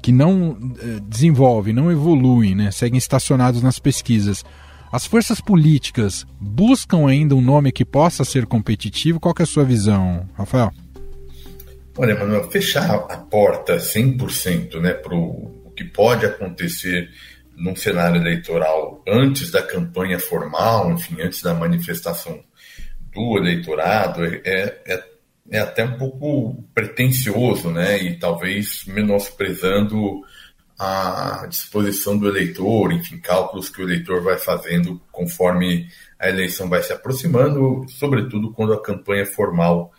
que 0.00 0.12
não 0.12 0.56
eh, 0.80 1.00
desenvolvem, 1.08 1.74
não 1.74 1.90
evoluem, 1.90 2.54
né? 2.54 2.70
Seguem 2.70 2.96
estacionados 2.96 3.62
nas 3.62 3.80
pesquisas. 3.80 4.44
As 4.92 5.06
forças 5.06 5.40
políticas 5.40 6.24
buscam 6.40 7.08
ainda 7.08 7.34
um 7.34 7.40
nome 7.40 7.72
que 7.72 7.84
possa 7.84 8.24
ser 8.24 8.46
competitivo? 8.46 9.20
Qual 9.20 9.34
é 9.38 9.42
a 9.42 9.46
sua 9.46 9.64
visão, 9.64 10.26
Rafael? 10.34 10.72
Olha, 11.96 12.18
Manuel, 12.18 12.50
fechar 12.50 12.94
a 12.94 13.16
porta 13.16 13.76
100% 13.76 14.80
né, 14.80 14.92
para 14.94 15.14
o 15.14 15.72
que 15.76 15.84
pode 15.84 16.24
acontecer 16.26 17.10
num 17.56 17.76
cenário 17.76 18.20
eleitoral 18.20 19.02
antes 19.06 19.50
da 19.50 19.62
campanha 19.62 20.18
formal, 20.18 20.92
enfim, 20.92 21.20
antes 21.20 21.42
da 21.42 21.52
manifestação 21.52 22.42
do 23.12 23.38
eleitorado, 23.38 24.24
é, 24.24 24.80
é, 24.86 25.04
é 25.50 25.58
até 25.58 25.84
um 25.84 25.98
pouco 25.98 26.64
pretensioso, 26.74 27.70
né? 27.70 28.02
E 28.02 28.18
talvez 28.18 28.84
menosprezando 28.86 30.22
a 30.78 31.44
disposição 31.46 32.16
do 32.16 32.28
eleitor, 32.28 32.92
enfim, 32.92 33.18
cálculos 33.18 33.68
que 33.68 33.82
o 33.82 33.84
eleitor 33.84 34.22
vai 34.22 34.38
fazendo 34.38 34.98
conforme 35.12 35.88
a 36.18 36.28
eleição 36.28 36.68
vai 36.68 36.82
se 36.82 36.92
aproximando, 36.92 37.84
sobretudo 37.88 38.52
quando 38.52 38.72
a 38.72 38.82
campanha 38.82 39.26
formal 39.26 39.92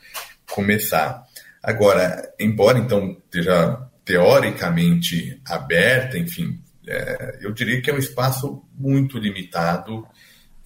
começar. 0.49 1.23
Agora, 1.61 2.33
embora 2.39 2.79
então 2.79 3.17
esteja 3.25 3.87
teoricamente 4.03 5.39
aberta, 5.45 6.17
enfim, 6.17 6.59
é, 6.87 7.39
eu 7.41 7.51
diria 7.51 7.81
que 7.81 7.89
é 7.89 7.93
um 7.93 7.99
espaço 7.99 8.63
muito 8.73 9.17
limitado 9.17 10.07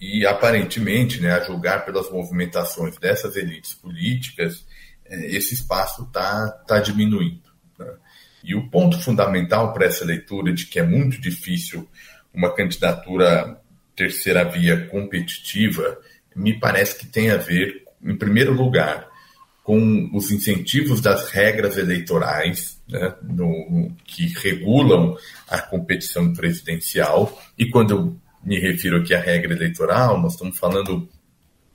e 0.00 0.26
aparentemente, 0.26 1.20
né, 1.20 1.32
a 1.32 1.44
julgar 1.44 1.84
pelas 1.84 2.10
movimentações 2.10 2.96
dessas 2.98 3.36
elites 3.36 3.74
políticas, 3.74 4.66
é, 5.04 5.26
esse 5.26 5.54
espaço 5.54 6.04
está 6.04 6.48
tá 6.66 6.80
diminuindo. 6.80 7.50
Né? 7.78 7.92
E 8.42 8.54
o 8.54 8.68
ponto 8.70 9.00
fundamental 9.00 9.72
para 9.72 9.86
essa 9.86 10.04
leitura 10.04 10.52
de 10.52 10.66
que 10.66 10.78
é 10.78 10.82
muito 10.82 11.20
difícil 11.20 11.88
uma 12.32 12.54
candidatura 12.54 13.60
terceira 13.94 14.44
via 14.44 14.86
competitiva, 14.88 15.98
me 16.34 16.58
parece 16.58 16.98
que 16.98 17.06
tem 17.06 17.30
a 17.30 17.38
ver, 17.38 17.82
em 18.02 18.14
primeiro 18.14 18.52
lugar, 18.52 19.08
com 19.66 20.08
os 20.14 20.30
incentivos 20.30 21.00
das 21.00 21.28
regras 21.30 21.76
eleitorais, 21.76 22.80
né, 22.88 23.12
no, 23.20 23.90
que 24.04 24.28
regulam 24.38 25.16
a 25.48 25.60
competição 25.60 26.32
presidencial. 26.32 27.36
E 27.58 27.68
quando 27.68 27.90
eu 27.90 28.16
me 28.44 28.60
refiro 28.60 28.98
aqui 28.98 29.12
à 29.12 29.20
regra 29.20 29.52
eleitoral, 29.52 30.22
nós 30.22 30.34
estamos 30.34 30.56
falando 30.56 31.08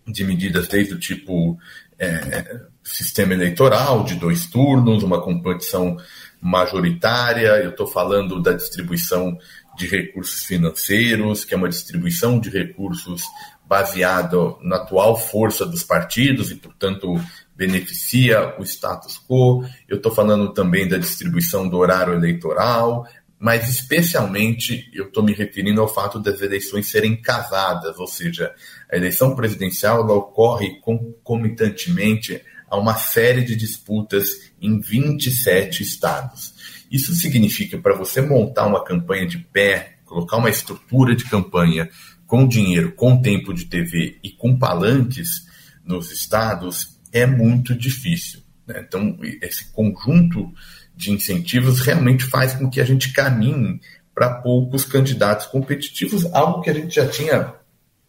de 0.07 0.23
medidas 0.23 0.69
desde 0.69 0.93
o 0.93 0.99
tipo 0.99 1.59
é, 1.99 2.61
sistema 2.81 3.33
eleitoral 3.33 4.05
de 4.05 4.15
dois 4.15 4.45
turnos, 4.45 5.03
uma 5.03 5.21
competição 5.21 5.97
majoritária, 6.39 7.57
eu 7.57 7.71
estou 7.71 7.87
falando 7.87 8.41
da 8.41 8.53
distribuição 8.53 9.37
de 9.77 9.85
recursos 9.85 10.45
financeiros, 10.45 11.43
que 11.43 11.53
é 11.53 11.57
uma 11.57 11.67
distribuição 11.67 12.39
de 12.39 12.49
recursos 12.49 13.23
baseado 13.71 14.57
na 14.61 14.75
atual 14.75 15.17
força 15.17 15.65
dos 15.65 15.81
partidos 15.81 16.51
e, 16.51 16.55
portanto, 16.55 17.15
beneficia 17.55 18.53
o 18.59 18.63
status 18.63 19.17
quo. 19.17 19.63
Eu 19.87 19.95
estou 19.95 20.13
falando 20.13 20.51
também 20.51 20.89
da 20.89 20.97
distribuição 20.97 21.69
do 21.69 21.77
horário 21.77 22.13
eleitoral, 22.13 23.07
mas 23.39 23.69
especialmente 23.69 24.91
eu 24.93 25.05
estou 25.05 25.23
me 25.23 25.31
referindo 25.31 25.79
ao 25.79 25.87
fato 25.87 26.19
das 26.19 26.41
eleições 26.41 26.87
serem 26.87 27.15
casadas, 27.21 27.97
ou 27.97 28.07
seja, 28.07 28.53
a 28.91 28.97
eleição 28.97 29.37
presidencial 29.37 30.05
ocorre 30.05 30.81
concomitantemente 30.81 32.43
a 32.69 32.77
uma 32.77 32.95
série 32.95 33.41
de 33.41 33.55
disputas 33.55 34.51
em 34.61 34.81
27 34.81 35.81
estados. 35.81 36.53
Isso 36.91 37.15
significa 37.15 37.77
para 37.77 37.95
você 37.95 38.19
montar 38.19 38.67
uma 38.67 38.83
campanha 38.83 39.25
de 39.25 39.37
pé, 39.37 39.95
colocar 40.03 40.35
uma 40.35 40.49
estrutura 40.49 41.15
de 41.15 41.23
campanha 41.23 41.89
com 42.31 42.47
dinheiro, 42.47 42.93
com 42.93 43.21
tempo 43.21 43.53
de 43.53 43.65
TV 43.65 44.17
e 44.23 44.31
com 44.31 44.57
palanques 44.57 45.47
nos 45.83 46.13
estados 46.13 46.97
é 47.11 47.25
muito 47.25 47.75
difícil. 47.75 48.39
Né? 48.65 48.85
Então, 48.87 49.17
esse 49.41 49.69
conjunto 49.73 50.49
de 50.95 51.11
incentivos 51.11 51.81
realmente 51.81 52.23
faz 52.23 52.53
com 52.53 52.69
que 52.69 52.79
a 52.79 52.85
gente 52.85 53.11
caminhe 53.11 53.81
para 54.15 54.35
poucos 54.35 54.85
candidatos 54.85 55.45
competitivos, 55.47 56.25
algo 56.33 56.61
que 56.61 56.69
a 56.69 56.73
gente 56.73 56.95
já 56.95 57.05
tinha 57.05 57.53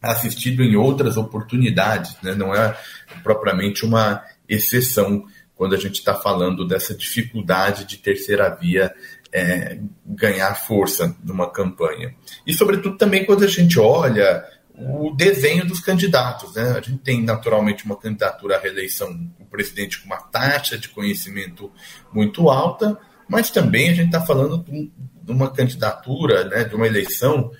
assistido 0.00 0.62
em 0.62 0.76
outras 0.76 1.16
oportunidades, 1.16 2.16
né? 2.22 2.32
não 2.32 2.54
é 2.54 2.78
propriamente 3.24 3.84
uma 3.84 4.22
exceção 4.48 5.24
quando 5.56 5.74
a 5.74 5.78
gente 5.78 5.96
está 5.96 6.14
falando 6.14 6.64
dessa 6.64 6.94
dificuldade 6.94 7.84
de 7.86 7.96
terceira 7.96 8.48
via 8.54 8.94
é, 9.32 9.78
ganhar 10.04 10.54
força 10.54 11.16
numa 11.24 11.50
campanha. 11.50 12.14
E, 12.46 12.52
sobretudo, 12.52 12.96
também 12.96 13.24
quando 13.24 13.44
a 13.44 13.48
gente 13.48 13.78
olha 13.78 14.44
o 14.74 15.14
desenho 15.14 15.66
dos 15.66 15.80
candidatos. 15.80 16.54
Né? 16.54 16.70
A 16.70 16.80
gente 16.80 16.98
tem 16.98 17.22
naturalmente 17.22 17.84
uma 17.84 17.96
candidatura 17.96 18.56
à 18.56 18.60
reeleição, 18.60 19.10
o 19.38 19.44
presidente 19.44 20.00
com 20.00 20.06
uma 20.06 20.18
taxa 20.18 20.78
de 20.78 20.88
conhecimento 20.88 21.70
muito 22.12 22.48
alta, 22.48 22.98
mas 23.28 23.50
também 23.50 23.90
a 23.90 23.94
gente 23.94 24.06
está 24.06 24.20
falando 24.20 24.64
de 24.64 25.32
uma 25.32 25.50
candidatura, 25.50 26.44
né, 26.44 26.64
de 26.64 26.74
uma 26.74 26.86
eleição 26.86 27.50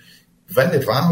vai 0.53 0.71
levar 0.71 1.11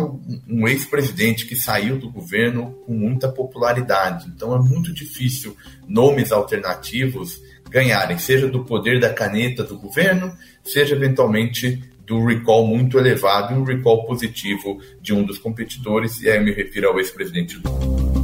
um 0.49 0.69
ex-presidente 0.69 1.47
que 1.47 1.57
saiu 1.57 1.99
do 1.99 2.11
governo 2.11 2.73
com 2.87 2.93
muita 2.93 3.29
popularidade. 3.31 4.29
Então 4.29 4.55
é 4.55 4.59
muito 4.59 4.93
difícil 4.93 5.57
nomes 5.89 6.31
alternativos 6.31 7.41
ganharem, 7.71 8.19
seja 8.19 8.49
do 8.49 8.65
poder 8.65 9.01
da 9.01 9.13
caneta 9.13 9.63
do 9.63 9.79
governo, 9.79 10.37
seja 10.63 10.95
eventualmente 10.95 11.83
do 12.05 12.25
recall 12.27 12.67
muito 12.67 12.99
elevado 12.99 13.55
e 13.55 13.57
um 13.57 13.65
recall 13.65 14.05
positivo 14.05 14.81
de 15.01 15.15
um 15.15 15.23
dos 15.23 15.39
competidores, 15.39 16.21
e 16.21 16.29
aí 16.29 16.39
eu 16.39 16.45
me 16.45 16.53
refiro 16.53 16.89
ao 16.89 16.99
ex-presidente 16.99 17.61
Lula. 17.65 18.20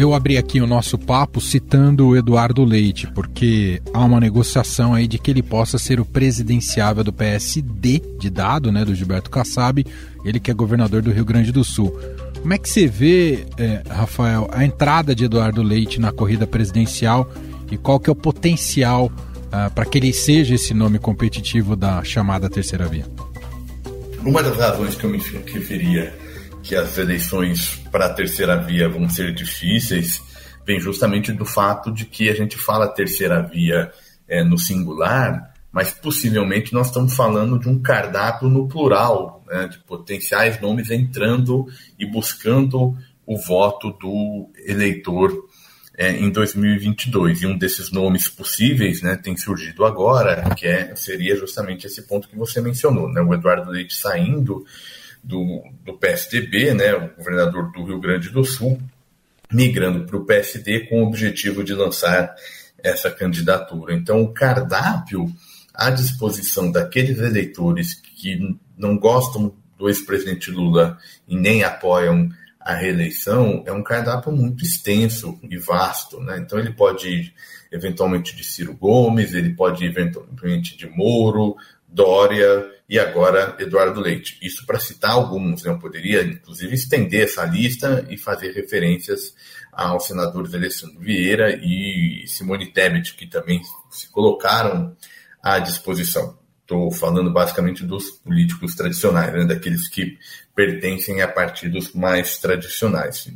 Eu 0.00 0.14
abri 0.14 0.38
aqui 0.38 0.62
o 0.62 0.66
nosso 0.66 0.96
papo 0.96 1.42
citando 1.42 2.08
o 2.08 2.16
Eduardo 2.16 2.64
Leite, 2.64 3.06
porque 3.08 3.82
há 3.92 4.02
uma 4.02 4.18
negociação 4.18 4.94
aí 4.94 5.06
de 5.06 5.18
que 5.18 5.30
ele 5.30 5.42
possa 5.42 5.76
ser 5.76 6.00
o 6.00 6.06
presidenciável 6.06 7.04
do 7.04 7.12
PSD 7.12 8.00
de 8.18 8.30
dado, 8.30 8.72
né, 8.72 8.82
do 8.82 8.94
Gilberto 8.94 9.28
Kassab, 9.28 9.84
ele 10.24 10.40
que 10.40 10.50
é 10.50 10.54
governador 10.54 11.02
do 11.02 11.12
Rio 11.12 11.26
Grande 11.26 11.52
do 11.52 11.62
Sul. 11.62 11.94
Como 12.40 12.54
é 12.54 12.56
que 12.56 12.66
você 12.66 12.86
vê, 12.86 13.44
é, 13.58 13.82
Rafael, 13.90 14.48
a 14.54 14.64
entrada 14.64 15.14
de 15.14 15.26
Eduardo 15.26 15.62
Leite 15.62 16.00
na 16.00 16.10
corrida 16.10 16.46
presidencial 16.46 17.30
e 17.70 17.76
qual 17.76 18.00
que 18.00 18.08
é 18.08 18.12
o 18.14 18.16
potencial 18.16 19.12
uh, 19.48 19.70
para 19.74 19.84
que 19.84 19.98
ele 19.98 20.14
seja 20.14 20.54
esse 20.54 20.72
nome 20.72 20.98
competitivo 20.98 21.76
da 21.76 22.02
chamada 22.02 22.48
terceira 22.48 22.86
via? 22.86 23.04
Uma 24.24 24.42
das 24.42 24.56
razões 24.56 24.94
que 24.94 25.04
eu 25.04 25.10
me 25.10 25.18
referia 25.18 26.10
que 26.62 26.76
as 26.76 26.98
eleições 26.98 27.80
para 27.90 28.06
a 28.06 28.14
terceira 28.14 28.56
via 28.56 28.88
vão 28.88 29.08
ser 29.08 29.32
difíceis 29.34 30.22
vem 30.70 30.78
justamente 30.78 31.32
do 31.32 31.44
fato 31.44 31.90
de 31.90 32.04
que 32.04 32.28
a 32.28 32.34
gente 32.34 32.56
fala 32.56 32.86
terceira 32.86 33.42
via 33.42 33.90
é, 34.28 34.44
no 34.44 34.56
singular, 34.56 35.52
mas 35.72 35.92
possivelmente 35.92 36.72
nós 36.72 36.88
estamos 36.88 37.14
falando 37.14 37.58
de 37.58 37.68
um 37.68 37.80
cardápio 37.80 38.48
no 38.48 38.68
plural, 38.68 39.44
né, 39.48 39.66
de 39.66 39.78
potenciais 39.78 40.60
nomes 40.60 40.90
entrando 40.90 41.66
e 41.98 42.06
buscando 42.06 42.96
o 43.26 43.36
voto 43.36 43.90
do 43.92 44.48
eleitor 44.64 45.32
é, 45.96 46.12
em 46.12 46.30
2022. 46.30 47.42
E 47.42 47.46
um 47.46 47.58
desses 47.58 47.90
nomes 47.90 48.28
possíveis 48.28 49.02
né, 49.02 49.16
tem 49.16 49.36
surgido 49.36 49.84
agora, 49.84 50.54
que 50.54 50.66
é, 50.66 50.94
seria 50.94 51.36
justamente 51.36 51.86
esse 51.86 52.02
ponto 52.02 52.28
que 52.28 52.36
você 52.36 52.60
mencionou, 52.60 53.08
né, 53.12 53.20
o 53.20 53.34
Eduardo 53.34 53.70
Leite 53.70 53.94
saindo 53.94 54.64
do, 55.22 55.62
do 55.84 55.98
PSDB, 55.98 56.74
né, 56.74 56.94
o 56.94 57.14
governador 57.16 57.70
do 57.72 57.84
Rio 57.84 58.00
Grande 58.00 58.30
do 58.30 58.44
Sul, 58.44 58.80
migrando 59.52 60.04
para 60.06 60.16
o 60.16 60.24
PSD 60.24 60.86
com 60.86 61.02
o 61.02 61.06
objetivo 61.06 61.64
de 61.64 61.74
lançar 61.74 62.34
essa 62.82 63.10
candidatura. 63.10 63.94
Então, 63.94 64.22
o 64.22 64.32
cardápio 64.32 65.30
à 65.74 65.90
disposição 65.90 66.70
daqueles 66.70 67.18
eleitores 67.18 67.94
que 67.94 68.56
não 68.76 68.96
gostam 68.98 69.54
do 69.78 69.88
ex-presidente 69.88 70.50
Lula 70.50 70.98
e 71.26 71.36
nem 71.36 71.62
apoiam 71.64 72.28
a 72.60 72.74
reeleição 72.74 73.62
é 73.66 73.72
um 73.72 73.82
cardápio 73.82 74.30
muito 74.30 74.62
extenso 74.62 75.38
e 75.42 75.56
vasto. 75.56 76.20
Né? 76.20 76.38
Então, 76.38 76.58
ele 76.58 76.72
pode 76.72 77.08
ir 77.08 77.34
eventualmente 77.72 78.34
de 78.36 78.44
Ciro 78.44 78.74
Gomes, 78.74 79.32
ele 79.32 79.54
pode 79.54 79.84
ir 79.84 79.88
eventualmente 79.88 80.76
de 80.76 80.86
Moro, 80.88 81.56
Dória 81.88 82.66
e 82.90 82.98
agora 82.98 83.56
Eduardo 83.60 84.00
Leite. 84.00 84.36
Isso 84.42 84.66
para 84.66 84.80
citar 84.80 85.12
alguns, 85.12 85.62
né? 85.62 85.70
eu 85.70 85.78
poderia 85.78 86.24
inclusive 86.24 86.74
estender 86.74 87.22
essa 87.22 87.44
lista 87.44 88.04
e 88.10 88.18
fazer 88.18 88.50
referências 88.50 89.32
aos 89.72 90.08
senadores 90.08 90.52
Alessandro 90.52 90.98
Vieira 90.98 91.56
e 91.62 92.24
Simone 92.26 92.72
Tebet, 92.72 93.14
que 93.14 93.28
também 93.28 93.62
se 93.88 94.10
colocaram 94.10 94.96
à 95.40 95.60
disposição. 95.60 96.36
Estou 96.62 96.90
falando 96.90 97.32
basicamente 97.32 97.84
dos 97.84 98.10
políticos 98.10 98.74
tradicionais, 98.74 99.32
né, 99.32 99.44
daqueles 99.44 99.88
que 99.88 100.18
pertencem 100.52 101.22
a 101.22 101.28
partidos 101.28 101.92
mais 101.92 102.38
tradicionais. 102.38 103.28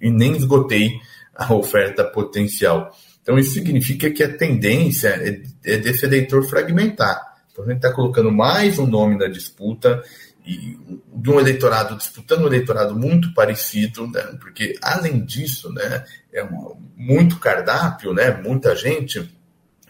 E, 0.00 0.10
nem 0.10 0.36
esgotei 0.36 0.92
a 1.36 1.54
oferta 1.54 2.02
potencial. 2.02 2.92
Então, 3.22 3.38
isso 3.38 3.52
significa 3.52 4.10
que 4.10 4.24
a 4.24 4.36
tendência 4.36 5.08
é, 5.08 5.40
é 5.64 5.76
desse 5.76 6.04
eleitor 6.04 6.42
fragmentar. 6.48 7.27
Então, 7.58 7.66
a 7.66 7.68
gente 7.70 7.78
está 7.78 7.92
colocando 7.92 8.30
mais 8.30 8.78
um 8.78 8.86
nome 8.86 9.18
na 9.18 9.26
disputa 9.26 10.00
e 10.46 10.78
de 11.12 11.28
um 11.28 11.40
eleitorado 11.40 11.96
disputando 11.96 12.44
um 12.44 12.46
eleitorado 12.46 12.96
muito 12.96 13.34
parecido, 13.34 14.06
né? 14.06 14.22
porque 14.38 14.78
além 14.80 15.24
disso, 15.24 15.72
né, 15.72 16.04
é 16.32 16.48
muito 16.96 17.40
cardápio, 17.40 18.14
né, 18.14 18.30
muita 18.40 18.76
gente 18.76 19.28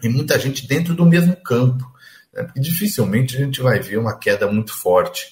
e 0.01 0.09
muita 0.09 0.39
gente 0.39 0.67
dentro 0.67 0.95
do 0.95 1.05
mesmo 1.05 1.35
campo. 1.35 1.85
Né? 2.33 2.41
Porque 2.41 2.59
dificilmente 2.59 3.37
a 3.37 3.39
gente 3.39 3.61
vai 3.61 3.79
ver 3.79 3.99
uma 3.99 4.17
queda 4.17 4.51
muito 4.51 4.73
forte 4.73 5.27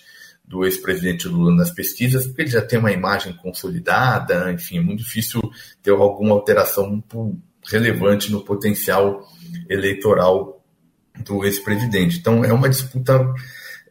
do 0.46 0.64
ex-presidente 0.64 1.28
Lula 1.28 1.56
nas 1.56 1.72
pesquisas, 1.72 2.28
porque 2.28 2.44
ele 2.44 2.52
já 2.52 2.62
tem 2.62 2.78
uma 2.78 2.92
imagem 2.92 3.34
consolidada, 3.34 4.52
enfim, 4.52 4.78
é 4.78 4.82
muito 4.82 5.00
difícil 5.00 5.42
ter 5.82 5.90
alguma 5.90 6.36
alteração 6.36 7.04
relevante 7.66 8.32
no 8.32 8.46
potencial 8.46 9.28
eleitoral 9.68 10.57
do 11.24 11.46
ex-presidente. 11.46 12.18
Então 12.18 12.44
é 12.44 12.52
uma 12.52 12.70
disputa 12.70 13.34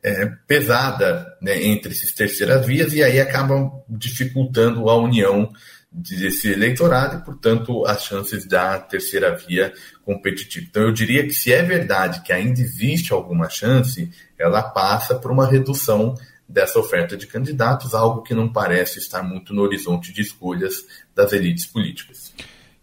é, 0.02 0.26
pesada 0.46 1.26
né, 1.40 1.62
entre 1.64 1.92
esses 1.92 2.12
terceiras 2.12 2.64
vias 2.64 2.92
e 2.92 3.02
aí 3.02 3.18
acabam 3.18 3.82
dificultando 3.88 4.88
a 4.88 4.96
união 4.96 5.50
desse 5.90 6.52
eleitorado 6.52 7.16
e, 7.16 7.24
portanto, 7.24 7.86
as 7.86 8.04
chances 8.04 8.44
da 8.44 8.78
terceira 8.78 9.34
via 9.34 9.72
competitiva. 10.04 10.66
Então, 10.68 10.82
eu 10.82 10.92
diria 10.92 11.24
que 11.24 11.32
se 11.32 11.52
é 11.52 11.62
verdade 11.62 12.22
que 12.22 12.32
ainda 12.32 12.60
existe 12.60 13.12
alguma 13.12 13.48
chance, 13.48 14.10
ela 14.38 14.62
passa 14.62 15.14
por 15.14 15.30
uma 15.30 15.46
redução 15.46 16.14
dessa 16.48 16.78
oferta 16.78 17.16
de 17.16 17.26
candidatos, 17.26 17.94
algo 17.94 18.22
que 18.22 18.34
não 18.34 18.52
parece 18.52 18.98
estar 18.98 19.22
muito 19.22 19.54
no 19.54 19.62
horizonte 19.62 20.12
de 20.12 20.22
escolhas 20.22 20.84
das 21.14 21.32
elites 21.32 21.66
políticas. 21.66 22.32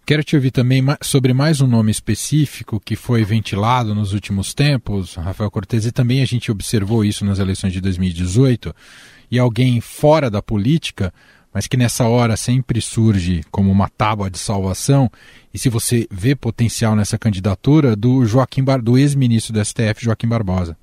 Quero 0.05 0.21
te 0.21 0.35
ouvir 0.35 0.51
também 0.51 0.83
sobre 1.01 1.33
mais 1.33 1.61
um 1.61 1.67
nome 1.67 1.89
específico 1.89 2.77
que 2.77 2.93
foi 2.93 3.23
ventilado 3.23 3.95
nos 3.95 4.11
últimos 4.11 4.53
tempos, 4.53 5.15
Rafael 5.15 5.49
Cortes, 5.49 5.85
e 5.85 5.93
também 5.93 6.21
a 6.21 6.25
gente 6.25 6.51
observou 6.51 7.05
isso 7.05 7.23
nas 7.23 7.39
eleições 7.39 7.71
de 7.71 7.79
2018, 7.79 8.75
e 9.31 9.39
alguém 9.39 9.79
fora 9.79 10.29
da 10.29 10.41
política, 10.41 11.13
mas 11.53 11.67
que 11.67 11.77
nessa 11.77 12.05
hora 12.05 12.35
sempre 12.35 12.81
surge 12.81 13.45
como 13.49 13.71
uma 13.71 13.87
tábua 13.87 14.29
de 14.29 14.37
salvação, 14.37 15.09
e 15.53 15.57
se 15.57 15.69
você 15.69 16.05
vê 16.11 16.35
potencial 16.35 16.97
nessa 16.97 17.17
candidatura, 17.17 17.95
do 17.95 18.25
Joaquim 18.25 18.61
Bar 18.61 18.81
do 18.81 18.97
ex-ministro 18.97 19.53
do 19.53 19.63
STF, 19.63 20.03
Joaquim 20.03 20.27
Barbosa. 20.27 20.75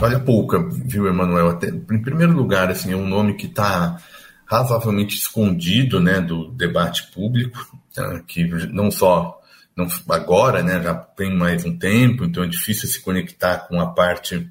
Olha 0.00 0.18
pouca, 0.18 0.58
viu, 0.70 1.06
Emanuel? 1.06 1.58
Em 1.92 2.00
primeiro 2.00 2.32
lugar, 2.32 2.70
assim, 2.70 2.92
é 2.92 2.96
um 2.96 3.06
nome 3.06 3.34
que 3.34 3.44
está 3.44 3.98
razoavelmente 4.46 5.16
escondido 5.16 6.00
né, 6.00 6.18
do 6.18 6.50
debate 6.52 7.10
público? 7.12 7.78
Que 8.26 8.44
não 8.72 8.90
só 8.90 9.40
não, 9.76 9.86
agora, 10.10 10.62
né, 10.62 10.82
já 10.82 10.94
tem 10.94 11.34
mais 11.34 11.64
um 11.64 11.76
tempo, 11.76 12.24
então 12.24 12.44
é 12.44 12.48
difícil 12.48 12.88
se 12.88 13.00
conectar 13.00 13.66
com 13.68 13.80
a 13.80 13.86
parte 13.86 14.50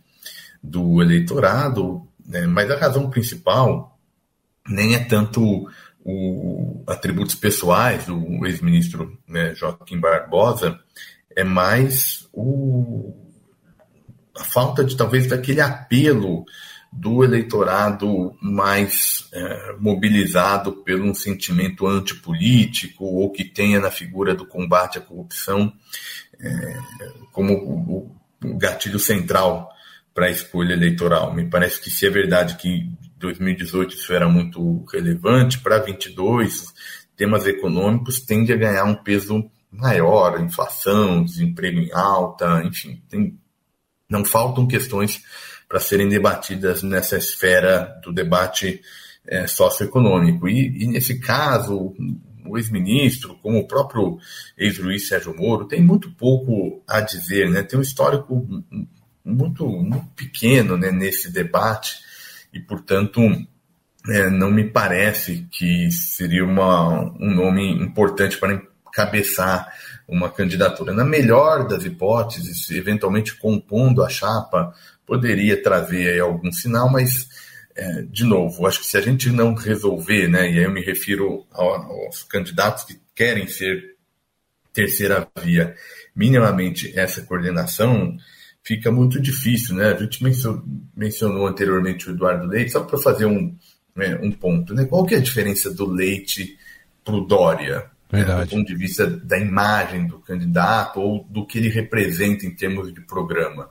do 0.61 1.01
eleitorado, 1.01 2.07
né, 2.25 2.47
mas 2.47 2.69
a 2.71 2.77
razão 2.77 3.09
principal 3.09 3.97
nem 4.67 4.95
é 4.95 4.99
tanto 4.99 5.69
o 6.03 6.83
atributos 6.87 7.35
pessoais 7.35 8.05
do 8.05 8.45
ex-ministro 8.45 9.17
né, 9.27 9.53
Joaquim 9.53 9.99
Barbosa, 9.99 10.79
é 11.35 11.43
mais 11.43 12.27
o, 12.33 13.13
a 14.35 14.43
falta 14.43 14.83
de 14.83 14.95
talvez 14.95 15.27
daquele 15.27 15.61
apelo 15.61 16.45
do 16.91 17.23
eleitorado 17.23 18.35
mais 18.41 19.29
é, 19.31 19.75
mobilizado 19.79 20.73
pelo 20.83 21.05
um 21.05 21.13
sentimento 21.13 21.85
antipolítico 21.85 23.05
ou 23.05 23.31
que 23.31 23.43
tenha 23.43 23.79
na 23.79 23.91
figura 23.91 24.33
do 24.33 24.45
combate 24.45 24.97
à 24.97 25.01
corrupção 25.01 25.71
é, 26.39 26.77
como 27.31 27.53
o, 27.53 28.15
o 28.43 28.57
gatilho 28.57 28.99
central 28.99 29.69
para 30.13 30.25
a 30.25 30.31
escolha 30.31 30.73
eleitoral. 30.73 31.33
Me 31.33 31.49
parece 31.49 31.79
que 31.79 31.89
se 31.89 32.07
é 32.07 32.09
verdade 32.09 32.57
que 32.57 32.67
em 32.67 32.97
2018 33.17 33.95
isso 33.95 34.13
era 34.13 34.27
muito 34.27 34.83
relevante, 34.91 35.59
para 35.59 35.79
22 35.79 36.73
temas 37.15 37.45
econômicos 37.45 38.21
tende 38.21 38.51
a 38.51 38.57
ganhar 38.57 38.85
um 38.85 38.95
peso 38.95 39.49
maior, 39.71 40.41
inflação, 40.41 41.23
desemprego 41.23 41.79
em 41.79 41.91
alta, 41.93 42.63
enfim, 42.63 43.03
tem, 43.07 43.37
não 44.09 44.25
faltam 44.25 44.67
questões 44.67 45.21
para 45.69 45.79
serem 45.79 46.09
debatidas 46.09 46.81
nessa 46.81 47.15
esfera 47.15 48.01
do 48.03 48.11
debate 48.11 48.81
é, 49.27 49.45
socioeconômico. 49.45 50.49
E, 50.49 50.83
e, 50.83 50.87
nesse 50.87 51.19
caso, 51.19 51.93
o 52.43 52.57
ex-ministro, 52.57 53.35
como 53.35 53.59
o 53.59 53.67
próprio 53.67 54.17
ex-juiz 54.57 55.07
Sérgio 55.07 55.35
Moro, 55.37 55.67
tem 55.67 55.81
muito 55.81 56.09
pouco 56.11 56.83
a 56.87 56.99
dizer, 56.99 57.51
né? 57.51 57.61
tem 57.61 57.77
um 57.77 57.83
histórico 57.83 58.47
muito, 59.23 59.67
muito 59.67 60.07
pequeno 60.15 60.75
né, 60.75 60.91
nesse 60.91 61.31
debate 61.31 61.99
e, 62.51 62.59
portanto, 62.59 63.21
é, 64.09 64.27
não 64.29 64.49
me 64.49 64.63
parece 64.63 65.47
que 65.51 65.91
seria 65.91 66.43
uma, 66.43 67.03
um 67.19 67.31
nome 67.31 67.71
importante 67.71 68.37
para 68.37 68.59
encabeçar 68.87 69.71
uma 70.07 70.29
candidatura. 70.29 70.93
Na 70.93 71.05
melhor 71.05 71.67
das 71.67 71.85
hipóteses, 71.85 72.71
eventualmente 72.71 73.35
compondo 73.35 74.03
a 74.03 74.09
chapa 74.09 74.73
poderia 75.09 75.61
trazer 75.61 76.21
algum 76.21 76.51
sinal, 76.51 76.87
mas, 76.87 77.27
é, 77.75 78.03
de 78.03 78.23
novo, 78.23 78.67
acho 78.67 78.81
que 78.81 78.85
se 78.85 78.95
a 78.95 79.01
gente 79.01 79.31
não 79.31 79.55
resolver, 79.55 80.27
né, 80.27 80.51
e 80.51 80.59
aí 80.59 80.63
eu 80.63 80.71
me 80.71 80.81
refiro 80.81 81.47
aos 81.51 82.21
candidatos 82.23 82.83
que 82.83 83.01
querem 83.15 83.47
ser 83.47 83.95
terceira 84.71 85.27
via, 85.43 85.75
minimamente 86.15 86.97
essa 86.97 87.23
coordenação, 87.23 88.15
fica 88.63 88.91
muito 88.91 89.19
difícil, 89.19 89.75
né? 89.75 89.93
A 89.93 89.97
gente 89.97 90.23
mencionou 90.95 91.47
anteriormente 91.47 92.07
o 92.07 92.11
Eduardo 92.11 92.45
Leite, 92.45 92.71
só 92.71 92.83
para 92.83 92.99
fazer 92.99 93.25
um, 93.25 93.55
né, 93.95 94.19
um 94.21 94.31
ponto, 94.31 94.73
né? 94.75 94.85
Qual 94.85 95.05
que 95.05 95.15
é 95.15 95.17
a 95.17 95.21
diferença 95.21 95.73
do 95.73 95.85
Leite 95.89 96.57
para 97.03 97.15
o 97.15 97.25
Dória? 97.25 97.89
Né, 98.11 98.23
do 98.23 98.47
ponto 98.47 98.65
de 98.65 98.75
vista 98.75 99.05
da 99.05 99.37
imagem 99.37 100.07
do 100.07 100.17
candidato 100.19 100.99
ou 100.99 101.23
do 101.29 101.45
que 101.45 101.59
ele 101.59 101.69
representa 101.69 102.43
em 102.43 102.55
termos 102.55 102.91
de 102.91 103.01
programa 103.01 103.69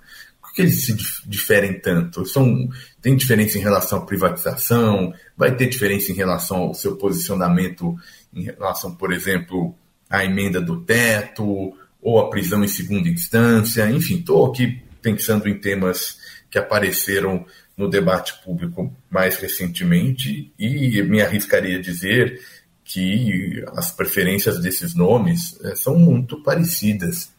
que 0.58 0.62
eles 0.62 0.86
se 0.86 0.96
diferem 1.24 1.78
tanto? 1.78 2.26
São, 2.26 2.68
tem 3.00 3.14
diferença 3.14 3.56
em 3.56 3.60
relação 3.60 4.00
à 4.00 4.04
privatização? 4.04 5.14
Vai 5.36 5.54
ter 5.54 5.68
diferença 5.68 6.10
em 6.10 6.16
relação 6.16 6.56
ao 6.56 6.74
seu 6.74 6.96
posicionamento 6.96 7.94
em 8.34 8.42
relação, 8.42 8.92
por 8.92 9.12
exemplo, 9.12 9.72
à 10.10 10.24
emenda 10.24 10.60
do 10.60 10.80
teto 10.80 11.72
ou 12.02 12.18
à 12.18 12.28
prisão 12.28 12.64
em 12.64 12.68
segunda 12.68 13.08
instância? 13.08 13.88
Enfim, 13.88 14.16
estou 14.16 14.46
aqui 14.46 14.82
pensando 15.00 15.48
em 15.48 15.60
temas 15.60 16.18
que 16.50 16.58
apareceram 16.58 17.46
no 17.76 17.88
debate 17.88 18.42
público 18.42 18.92
mais 19.08 19.36
recentemente 19.36 20.52
e 20.58 21.00
me 21.02 21.22
arriscaria 21.22 21.78
a 21.78 21.80
dizer 21.80 22.40
que 22.82 23.64
as 23.76 23.92
preferências 23.92 24.58
desses 24.58 24.92
nomes 24.92 25.56
eh, 25.62 25.76
são 25.76 25.96
muito 25.96 26.42
parecidas. 26.42 27.30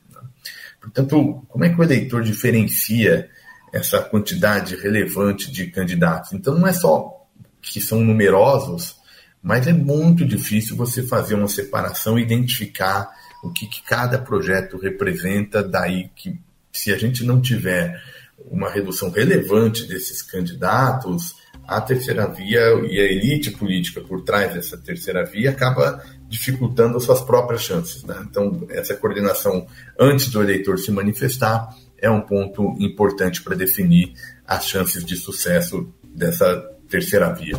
Portanto, 0.81 1.45
como 1.47 1.65
é 1.65 1.69
que 1.69 1.79
o 1.79 1.83
eleitor 1.83 2.23
diferencia 2.23 3.29
essa 3.71 4.01
quantidade 4.01 4.75
relevante 4.75 5.51
de 5.51 5.67
candidatos? 5.67 6.33
Então, 6.33 6.57
não 6.57 6.67
é 6.67 6.73
só 6.73 7.27
que 7.61 7.81
são 7.81 8.01
numerosos, 8.01 8.95
mas 9.41 9.67
é 9.67 9.73
muito 9.73 10.25
difícil 10.25 10.75
você 10.75 11.03
fazer 11.03 11.35
uma 11.35 11.47
separação 11.47 12.17
e 12.17 12.23
identificar 12.23 13.09
o 13.43 13.51
que, 13.51 13.67
que 13.67 13.81
cada 13.83 14.17
projeto 14.17 14.77
representa, 14.77 15.63
daí 15.63 16.09
que 16.15 16.39
se 16.71 16.93
a 16.93 16.97
gente 16.97 17.23
não 17.23 17.41
tiver 17.41 18.01
uma 18.49 18.69
redução 18.69 19.09
relevante 19.09 19.85
desses 19.87 20.21
candidatos, 20.21 21.35
a 21.69 21.79
terceira 21.79 22.25
via 22.25 22.59
e 22.89 22.99
a 22.99 23.03
elite 23.03 23.51
política 23.51 24.01
por 24.01 24.23
trás 24.23 24.55
dessa 24.55 24.75
terceira 24.75 25.23
via 25.23 25.51
acaba 25.51 26.03
dificultando 26.27 26.97
as 26.97 27.03
suas 27.03 27.21
próprias 27.21 27.61
chances. 27.61 28.03
Né? 28.03 28.15
Então, 28.27 28.65
essa 28.69 28.95
coordenação 28.95 29.67
antes 29.99 30.29
do 30.29 30.41
eleitor 30.41 30.79
se 30.79 30.91
manifestar 30.91 31.69
é 31.99 32.09
um 32.09 32.21
ponto 32.21 32.75
importante 32.79 33.43
para 33.43 33.55
definir 33.55 34.13
as 34.47 34.65
chances 34.65 35.05
de 35.05 35.15
sucesso 35.15 35.93
dessa 36.03 36.59
terceira 36.89 37.31
via. 37.33 37.55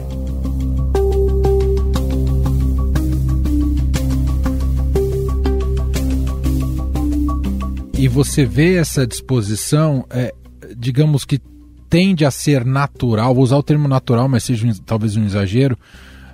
E 7.96 8.08
você 8.08 8.44
vê 8.44 8.74
essa 8.74 9.06
disposição, 9.06 10.04
é, 10.10 10.34
digamos 10.76 11.24
que 11.24 11.38
tende 11.90 12.24
a 12.24 12.30
ser 12.30 12.64
natural, 12.64 13.34
vou 13.34 13.44
usar 13.44 13.58
o 13.58 13.62
termo 13.62 13.88
natural, 13.88 14.28
mas 14.28 14.44
seja 14.44 14.66
talvez 14.86 15.16
um 15.16 15.24
exagero, 15.24 15.76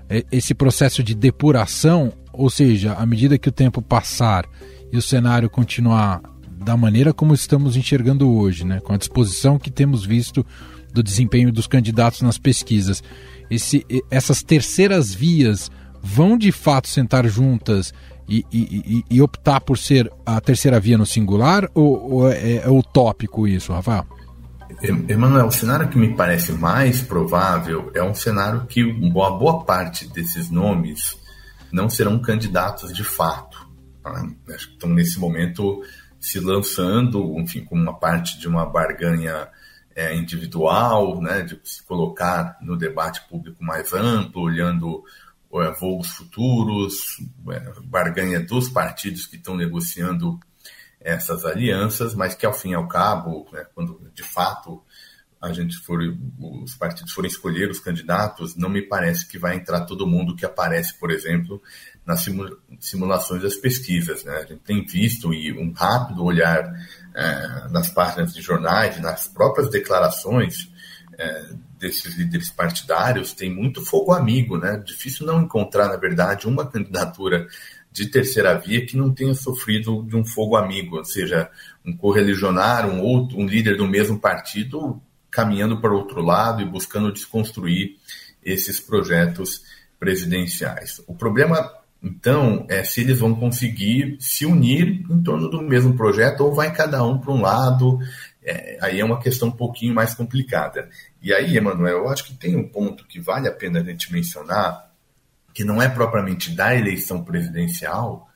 é, 0.09 0.25
esse 0.31 0.55
processo 0.55 1.03
de 1.03 1.15
depuração 1.15 2.13
ou 2.37 2.51
seja, 2.51 2.93
à 2.93 3.07
medida 3.07 3.39
que 3.39 3.49
o 3.49 3.53
tempo 3.53 3.81
passar 3.81 4.47
e 4.93 4.97
o 4.97 5.03
cenário 5.03 5.49
continuar 5.49 6.21
da 6.63 6.77
maneira 6.77 7.13
como 7.13 7.33
estamos 7.33 7.77
enxergando 7.77 8.31
hoje, 8.31 8.65
né? 8.65 8.81
com 8.81 8.93
a 8.93 8.97
disposição 8.97 9.59
que 9.59 9.71
temos 9.71 10.05
visto 10.05 10.45
do 10.93 11.03
desempenho 11.03 11.51
dos 11.51 11.67
candidatos 11.67 12.23
nas 12.23 12.39
pesquisas, 12.39 13.03
esse, 13.51 13.85
essas 14.11 14.43
terceiras 14.43 15.15
vias 15.15 15.71
vão 16.03 16.37
de 16.37 16.53
fato 16.53 16.89
sentar 16.89 17.27
juntas 17.27 17.93
e, 18.29 18.45
e, 18.53 19.05
e, 19.09 19.23
optar 19.23 19.61
por 19.61 19.79
ser 19.79 20.13
a 20.25 20.41
terceira 20.41 20.81
via 20.81 20.99
no 20.99 21.07
singular 21.07 21.71
ou, 21.73 22.13
ou 22.13 22.31
é, 22.31 22.57
é 22.57 22.69
utópico 22.69 23.47
isso, 23.47 23.73
Rafael? 23.73 24.05
Emanuel, 25.09 25.47
o 25.47 25.53
cenário 25.53 25.89
que 25.89 25.99
me 25.99 26.15
parece 26.15 26.53
mais 26.53 27.01
provável 27.01 27.91
é 27.95 28.03
um 28.03 28.15
cenário 28.15 28.67
que 28.67 28.83
uma 28.83 29.31
boa 29.31 29.65
parte 29.65 30.09
desses 30.09 30.51
nomes 30.51 31.19
não 31.73 31.89
serão 31.89 32.19
candidatos 32.19 32.93
de 32.93 33.05
fato. 33.05 33.69
Tá? 34.03 34.11
Acho 34.55 34.69
que 34.69 34.75
estão 34.75 34.91
nesse 34.91 35.19
momento 35.19 35.83
se 36.19 36.41
lançando, 36.41 37.39
enfim, 37.39 37.65
como 37.65 37.83
uma 37.83 37.99
parte 37.99 38.39
de 38.39 38.49
uma 38.49 38.67
barganha 38.67 39.49
é, 39.95 40.15
individual, 40.15 41.21
né, 41.21 41.43
de 41.43 41.59
se 41.65 41.83
colocar 41.85 42.59
no 42.61 42.77
debate 42.77 43.23
público 43.29 43.63
mais 43.63 43.93
amplo, 43.93 44.43
olhando 44.43 45.05
é, 45.55 45.71
voos 45.79 46.09
futuros, 46.09 47.19
é, 47.51 47.73
barganha 47.85 48.41
dos 48.41 48.69
partidos 48.69 49.27
que 49.27 49.37
estão 49.37 49.57
negociando 49.57 50.39
essas 51.07 51.45
alianças, 51.45 52.17
mas 52.17 52.35
que 52.35 52.45
ao 52.45 52.53
fim 52.53 52.71
e 52.71 52.75
ao 52.75 52.89
cabo, 52.89 53.49
né, 53.53 53.65
quando 53.73 54.11
de 54.13 54.25
fato 54.25 54.83
a 55.41 55.53
gente 55.53 55.77
for, 55.79 56.01
os 56.41 56.75
partidos 56.75 57.13
forem 57.13 57.31
escolher 57.31 57.71
os 57.71 57.79
candidatos, 57.79 58.57
não 58.57 58.69
me 58.69 58.83
parece 58.83 59.29
que 59.29 59.39
vai 59.39 59.55
entrar 59.55 59.83
todo 59.83 60.07
mundo 60.07 60.35
que 60.35 60.45
aparece, 60.45 60.99
por 60.99 61.13
exemplo, 61.13 61.63
nas 62.05 62.27
simulações 62.81 63.43
das 63.43 63.55
pesquisas. 63.55 64.25
Né? 64.25 64.35
A 64.35 64.47
gente 64.47 64.63
tem 64.63 64.85
visto 64.85 65.33
e 65.33 65.53
um 65.53 65.73
rápido 65.73 66.25
olhar 66.25 66.75
é, 67.15 67.69
nas 67.71 67.89
páginas 67.89 68.35
de 68.35 68.43
jornais, 68.43 69.01
nas 69.01 69.29
próprias 69.29 69.71
declarações 69.71 70.69
é, 71.17 71.51
desses 71.79 72.17
líderes 72.17 72.51
partidários, 72.51 73.33
tem 73.33 73.55
muito 73.55 73.85
fogo 73.85 74.13
amigo, 74.13 74.59
né? 74.59 74.83
Difícil 74.85 75.27
não 75.27 75.43
encontrar, 75.43 75.89
na 75.89 75.97
verdade, 75.97 76.49
uma 76.49 76.67
candidatura 76.67 77.47
de 77.97 78.09
terceira 78.09 78.53
via 78.59 78.85
que 78.85 78.95
não 78.95 79.11
tenha 79.11 79.33
sofrido 79.33 80.03
de 80.03 80.15
um 80.15 80.23
fogo 80.23 80.55
amigo, 80.55 80.99
ou 80.99 81.05
seja, 81.05 81.51
um 81.83 81.97
correligionário, 81.97 82.93
um 82.93 83.01
outro, 83.01 83.39
um 83.39 83.47
líder 83.47 83.79
do 83.79 83.87
mesmo 83.87 84.19
partido 84.21 85.01
caminhando 85.31 85.81
para 85.81 85.95
outro 85.95 86.21
lado 86.21 86.61
e 86.61 86.67
buscando 86.67 87.11
desconstruir 87.11 87.97
esses 88.45 88.79
projetos 88.79 89.63
presidenciais. 89.99 91.03
O 91.07 91.15
problema, 91.15 91.73
então, 92.03 92.67
é 92.69 92.85
se 92.85 93.01
eles 93.01 93.19
vão 93.19 93.35
conseguir 93.35 94.19
se 94.21 94.45
unir 94.45 95.03
em 95.11 95.23
torno 95.23 95.49
do 95.49 95.63
mesmo 95.63 95.97
projeto 95.97 96.41
ou 96.41 96.55
vai 96.55 96.71
cada 96.75 97.03
um 97.03 97.19
para 97.19 97.33
um 97.33 97.41
lado. 97.41 97.99
É, 98.45 98.77
aí 98.83 99.01
é 99.01 99.05
uma 99.05 99.19
questão 99.19 99.49
um 99.49 99.53
pouquinho 99.53 99.95
mais 99.95 100.15
complicada. 100.15 100.91
E 101.23 101.33
aí, 101.33 101.57
Emanuel, 101.57 102.01
eu 102.01 102.09
acho 102.11 102.27
que 102.27 102.35
tem 102.35 102.57
um 102.57 102.69
ponto 102.69 103.07
que 103.07 103.19
vale 103.19 103.49
a 103.49 103.53
pena 103.53 103.81
a 103.81 103.83
gente 103.83 104.13
mencionar, 104.13 104.87
que 105.57 105.65
não 105.65 105.81
é 105.81 105.89
propriamente 105.89 106.51
da 106.51 106.77
eleição 106.77 107.25
presidencial, 107.25 108.29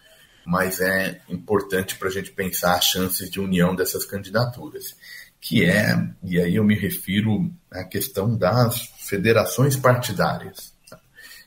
mas 0.42 0.80
é 0.80 1.20
importante 1.28 1.96
para 1.96 2.08
a 2.08 2.10
gente 2.10 2.30
pensar 2.30 2.76
as 2.76 2.86
chances 2.86 3.28
de 3.28 3.38
união 3.38 3.76
dessas 3.76 4.06
candidaturas, 4.06 4.96
que 5.38 5.66
é, 5.66 6.02
e 6.24 6.40
aí 6.40 6.56
eu 6.56 6.64
me 6.64 6.74
refiro 6.74 7.52
à 7.70 7.84
questão 7.84 8.34
das 8.34 8.90
federações 9.06 9.76
partidárias, 9.76 10.72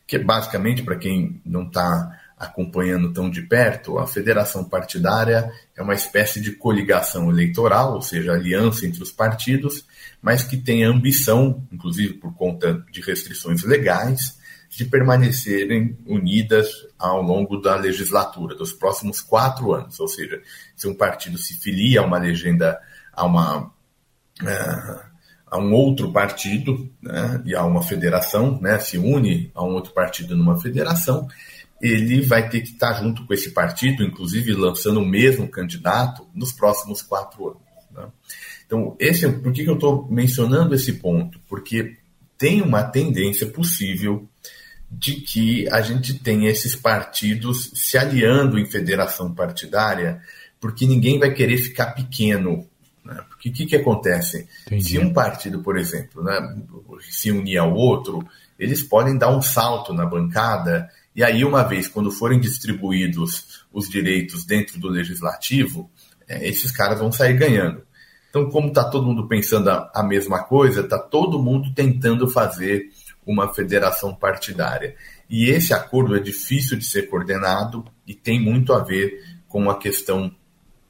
que 0.05 0.19
basicamente, 0.19 0.83
para 0.83 0.95
quem 0.95 1.41
não 1.43 1.63
está 1.63 2.19
acompanhando 2.37 3.11
tão 3.11 3.27
de 3.27 3.41
perto, 3.41 3.97
a 3.97 4.05
federação 4.05 4.63
partidária 4.63 5.51
é 5.75 5.81
uma 5.81 5.95
espécie 5.95 6.39
de 6.39 6.51
coligação 6.51 7.31
eleitoral, 7.31 7.95
ou 7.95 8.01
seja, 8.03 8.33
aliança 8.33 8.85
entre 8.85 9.01
os 9.01 9.11
partidos, 9.11 9.87
mas 10.21 10.43
que 10.43 10.55
tem 10.55 10.85
a 10.85 10.89
ambição, 10.89 11.67
inclusive 11.71 12.13
por 12.13 12.31
conta 12.35 12.85
de 12.91 13.01
restrições 13.01 13.63
legais, 13.63 14.42
de 14.75 14.85
permanecerem 14.85 15.97
unidas 16.05 16.67
ao 16.97 17.21
longo 17.21 17.57
da 17.57 17.75
legislatura, 17.75 18.55
dos 18.55 18.73
próximos 18.73 19.21
quatro 19.21 19.73
anos. 19.73 19.99
Ou 19.99 20.07
seja, 20.07 20.41
se 20.75 20.87
um 20.87 20.95
partido 20.95 21.37
se 21.37 21.53
filia 21.59 22.01
a 22.01 22.05
uma 22.05 22.17
legenda, 22.17 22.79
a 23.11 23.25
uma. 23.25 23.71
Uh, 24.41 25.13
a 25.45 25.59
um 25.59 25.71
outro 25.71 26.11
partido 26.11 26.91
né, 26.99 27.43
e 27.45 27.53
a 27.53 27.63
uma 27.63 27.83
federação, 27.83 28.59
né, 28.59 28.79
se 28.79 28.97
une 28.97 29.51
a 29.53 29.63
um 29.63 29.73
outro 29.73 29.93
partido 29.93 30.35
numa 30.35 30.59
federação, 30.59 31.27
ele 31.79 32.21
vai 32.21 32.49
ter 32.49 32.61
que 32.61 32.69
estar 32.69 32.93
junto 32.93 33.23
com 33.23 33.33
esse 33.35 33.51
partido, 33.51 34.03
inclusive 34.03 34.51
lançando 34.53 34.99
o 34.99 35.05
mesmo 35.05 35.47
candidato 35.47 36.27
nos 36.33 36.51
próximos 36.51 37.03
quatro 37.03 37.49
anos. 37.49 37.61
Né? 37.91 38.07
Então, 38.65 38.95
esse, 38.99 39.29
por 39.29 39.53
que, 39.53 39.63
que 39.63 39.69
eu 39.69 39.75
estou 39.75 40.07
mencionando 40.09 40.73
esse 40.73 40.93
ponto? 40.93 41.39
Porque 41.47 41.97
tem 42.35 42.59
uma 42.63 42.81
tendência 42.83 43.45
possível 43.45 44.27
de 44.99 45.15
que 45.15 45.67
a 45.69 45.81
gente 45.81 46.13
tenha 46.19 46.49
esses 46.49 46.75
partidos 46.75 47.71
se 47.73 47.97
aliando 47.97 48.59
em 48.59 48.65
federação 48.65 49.33
partidária, 49.33 50.21
porque 50.59 50.85
ninguém 50.85 51.19
vai 51.19 51.33
querer 51.33 51.57
ficar 51.57 51.87
pequeno. 51.87 52.67
Né? 53.03 53.19
Porque 53.27 53.49
o 53.49 53.53
que, 53.53 53.65
que 53.65 53.75
acontece? 53.75 54.47
Entendi. 54.67 54.83
Se 54.83 54.99
um 54.99 55.11
partido, 55.11 55.61
por 55.61 55.77
exemplo, 55.77 56.23
né, 56.23 56.55
se 57.09 57.31
unir 57.31 57.57
ao 57.57 57.73
outro, 57.73 58.25
eles 58.57 58.83
podem 58.83 59.17
dar 59.17 59.35
um 59.35 59.41
salto 59.41 59.93
na 59.93 60.05
bancada, 60.05 60.89
e 61.15 61.23
aí, 61.23 61.45
uma 61.45 61.63
vez, 61.63 61.87
quando 61.87 62.09
forem 62.09 62.39
distribuídos 62.39 63.65
os 63.71 63.87
direitos 63.87 64.45
dentro 64.45 64.79
do 64.79 64.89
legislativo, 64.89 65.89
é, 66.27 66.47
esses 66.47 66.71
caras 66.71 66.99
vão 66.99 67.11
sair 67.11 67.37
ganhando. 67.37 67.83
Então, 68.29 68.49
como 68.49 68.69
está 68.69 68.83
todo 68.83 69.05
mundo 69.05 69.27
pensando 69.27 69.69
a, 69.69 69.91
a 69.93 70.01
mesma 70.01 70.43
coisa, 70.43 70.81
está 70.81 70.97
todo 70.97 71.41
mundo 71.41 71.71
tentando 71.75 72.27
fazer 72.27 72.89
uma 73.25 73.53
federação 73.53 74.13
partidária. 74.13 74.95
E 75.29 75.49
esse 75.49 75.73
acordo 75.73 76.15
é 76.15 76.19
difícil 76.19 76.77
de 76.77 76.85
ser 76.85 77.03
coordenado 77.03 77.85
e 78.05 78.13
tem 78.13 78.39
muito 78.39 78.73
a 78.73 78.83
ver 78.83 79.23
com 79.47 79.69
a 79.69 79.77
questão 79.77 80.33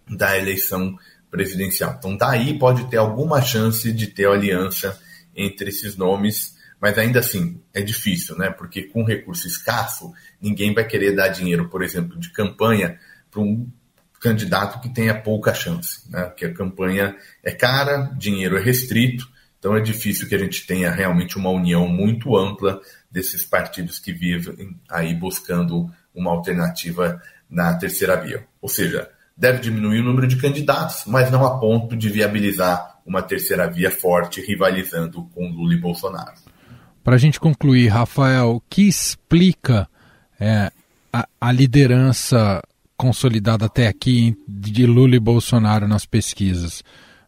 da 0.07 0.37
eleição 0.37 0.97
presidencial. 1.29 1.95
Então, 1.97 2.15
daí 2.15 2.57
pode 2.57 2.89
ter 2.89 2.97
alguma 2.97 3.41
chance 3.41 3.91
de 3.91 4.07
ter 4.07 4.27
aliança 4.27 4.99
entre 5.35 5.69
esses 5.69 5.95
nomes, 5.95 6.55
mas 6.79 6.97
ainda 6.97 7.19
assim 7.19 7.59
é 7.73 7.81
difícil, 7.81 8.37
né? 8.37 8.49
Porque 8.51 8.83
com 8.83 9.03
recurso 9.03 9.47
escasso, 9.47 10.11
ninguém 10.41 10.73
vai 10.73 10.85
querer 10.85 11.15
dar 11.15 11.29
dinheiro, 11.29 11.69
por 11.69 11.81
exemplo, 11.81 12.19
de 12.19 12.29
campanha 12.29 12.99
para 13.31 13.41
um 13.41 13.67
candidato 14.19 14.79
que 14.79 14.93
tenha 14.93 15.19
pouca 15.19 15.53
chance, 15.53 16.09
né? 16.09 16.25
Porque 16.25 16.45
a 16.45 16.53
campanha 16.53 17.15
é 17.43 17.51
cara, 17.51 18.11
dinheiro 18.17 18.57
é 18.57 18.61
restrito 18.61 19.27
então 19.63 19.77
é 19.77 19.79
difícil 19.79 20.27
que 20.27 20.35
a 20.35 20.37
gente 20.37 20.67
tenha 20.67 20.91
realmente 20.91 21.37
uma 21.37 21.49
união 21.49 21.87
muito 21.87 22.35
ampla 22.35 22.81
desses 23.09 23.45
partidos 23.45 23.97
que 23.97 24.11
vivem 24.11 24.75
aí 24.91 25.15
buscando 25.15 25.89
uma 26.13 26.31
alternativa 26.31 27.21
na 27.49 27.73
terceira 27.75 28.17
via. 28.17 28.45
Ou 28.61 28.67
seja, 28.67 29.09
deve 29.37 29.61
diminuir 29.61 30.01
o 30.01 30.03
número 30.03 30.27
de 30.27 30.35
candidatos, 30.35 31.05
mas 31.07 31.31
não 31.31 31.45
a 31.45 31.57
ponto 31.59 31.95
de 31.95 32.09
viabilizar 32.09 32.99
uma 33.05 33.21
terceira 33.21 33.65
via 33.71 33.89
forte 33.89 34.41
rivalizando 34.41 35.23
com 35.33 35.47
Lula 35.47 35.75
e 35.75 35.79
Bolsonaro. 35.79 36.33
Para 37.01 37.15
a 37.15 37.19
gente 37.19 37.39
concluir, 37.39 37.87
Rafael, 37.87 38.55
o 38.55 38.61
que 38.69 38.81
explica 38.81 39.87
é, 40.37 40.69
a, 41.13 41.25
a 41.39 41.51
liderança 41.53 42.61
consolidada 42.97 43.67
até 43.67 43.87
aqui 43.87 44.35
de 44.45 44.85
Lula 44.85 45.15
e 45.15 45.21
Bolsonaro 45.21 45.87
nas 45.87 46.05
pesquisas? 46.05 46.83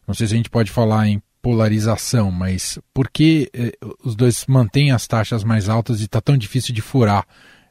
Não 0.06 0.14
sei 0.14 0.26
se 0.26 0.34
a 0.34 0.36
gente 0.36 0.50
pode 0.50 0.70
falar 0.70 1.08
em 1.08 1.22
polarização, 1.46 2.32
mas 2.32 2.76
por 2.92 3.08
que 3.08 3.48
eh, 3.54 3.70
os 4.02 4.16
dois 4.16 4.44
mantêm 4.48 4.90
as 4.90 5.06
taxas 5.06 5.44
mais 5.44 5.68
altas 5.68 6.00
e 6.00 6.06
está 6.06 6.20
tão 6.20 6.36
difícil 6.36 6.74
de 6.74 6.82
furar 6.82 7.24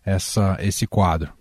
essa, 0.05 0.55
esse 0.61 0.87
quadro? 0.87 1.33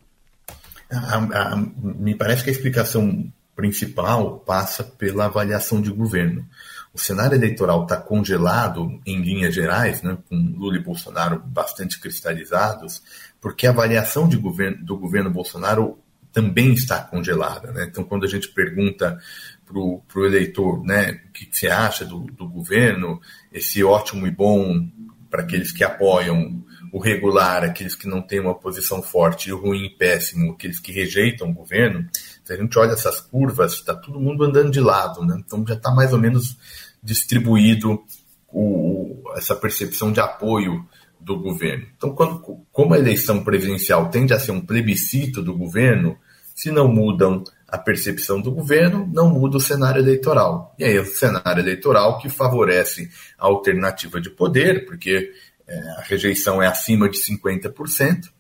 A, 0.91 1.15
a, 1.15 1.57
me 1.57 2.13
parece 2.17 2.43
que 2.43 2.51
a 2.51 2.53
explicação 2.53 3.33
principal 3.55 4.41
passa 4.41 4.83
pela 4.83 5.27
avaliação 5.27 5.81
de 5.81 5.93
governo. 5.93 6.45
O 6.93 6.99
cenário 6.99 7.37
eleitoral 7.37 7.85
está 7.85 7.99
congelado 7.99 9.01
em 9.07 9.23
linhas 9.23 9.55
gerais, 9.55 10.03
né, 10.03 10.19
com 10.29 10.35
Lula 10.35 10.77
e 10.77 10.83
Bolsonaro 10.83 11.39
bastante 11.39 12.01
cristalizados, 12.01 13.01
porque 13.41 13.65
a 13.65 13.71
avaliação 13.71 14.27
de 14.27 14.37
governo, 14.37 14.85
do 14.85 14.99
governo 14.99 15.31
Bolsonaro 15.31 16.01
também 16.35 16.75
está 16.75 17.01
congelada. 17.01 17.71
Né? 17.73 17.87
Então, 17.89 18.03
quando 18.03 18.25
a 18.25 18.29
gente 18.29 18.49
pergunta 18.49 19.19
para 19.65 19.79
o 19.79 20.27
eleitor, 20.27 20.85
né? 20.85 21.23
O 21.29 21.33
que, 21.33 21.49
você 21.51 21.69
acha 21.69 22.05
do, 22.05 22.21
do, 22.21 22.47
governo? 22.47 23.21
Esse 23.53 23.83
ótimo 23.83 24.27
e 24.27 24.31
bom 24.31 24.87
para 25.31 25.43
aqueles 25.43 25.73
que 25.73 25.83
apoiam 25.83 26.63
o 26.93 26.99
regular, 26.99 27.65
aqueles 27.65 27.95
que 27.95 28.07
não 28.07 28.21
têm 28.21 28.41
uma 28.41 28.55
posição 28.55 29.03
forte, 29.03 29.49
e 29.49 29.53
o 29.53 29.59
ruim 29.59 29.87
e 29.87 29.91
péssimo, 29.91 30.53
aqueles 30.53 30.79
que 30.79 30.93
rejeitam 30.93 31.49
o 31.51 31.55
governo. 31.55 32.07
Se 32.45 32.53
a 32.53 32.57
gente 32.57 32.79
olha 32.79 32.93
essas 32.93 33.21
curvas, 33.21 33.75
está 33.75 33.95
todo 33.95 34.21
mundo 34.21 34.45
andando 34.45 34.71
de 34.71 34.81
lado, 34.81 35.25
né? 35.25 35.37
Então 35.39 35.65
já 35.67 35.75
está 35.75 35.91
mais 35.91 36.13
ou 36.13 36.19
menos 36.19 36.57
distribuído 37.03 38.03
o, 38.49 39.23
essa 39.37 39.57
percepção 39.57 40.13
de 40.13 40.21
apoio 40.21 40.87
do 41.19 41.39
governo. 41.39 41.87
Então, 41.97 42.15
quando, 42.15 42.39
como 42.71 42.95
a 42.95 42.99
eleição 42.99 43.43
presidencial 43.43 44.11
tende 44.11 44.35
a 44.35 44.39
ser 44.39 44.53
um 44.53 44.61
plebiscito 44.61 45.43
do 45.43 45.57
governo, 45.57 46.19
se 46.55 46.71
não 46.71 46.87
mudam 46.89 47.43
a 47.67 47.77
percepção 47.77 48.41
do 48.41 48.53
governo, 48.53 49.09
não 49.13 49.29
muda 49.29 49.57
o 49.57 49.61
cenário 49.61 50.01
eleitoral. 50.01 50.75
E 50.79 50.85
aí, 50.85 50.99
o 50.99 51.05
cenário 51.05 51.61
eleitoral 51.61 52.19
que 52.19 52.29
favorece 52.29 53.11
a 53.37 53.47
alternativa 53.47 54.21
de 54.21 54.31
poder, 54.31 54.87
porque 54.87 55.33
é, 55.67 55.79
a 55.99 56.03
rejeição 56.03 56.63
é 56.63 56.69
acima 56.69 57.09
de 57.09 57.19
50%, 57.19 58.31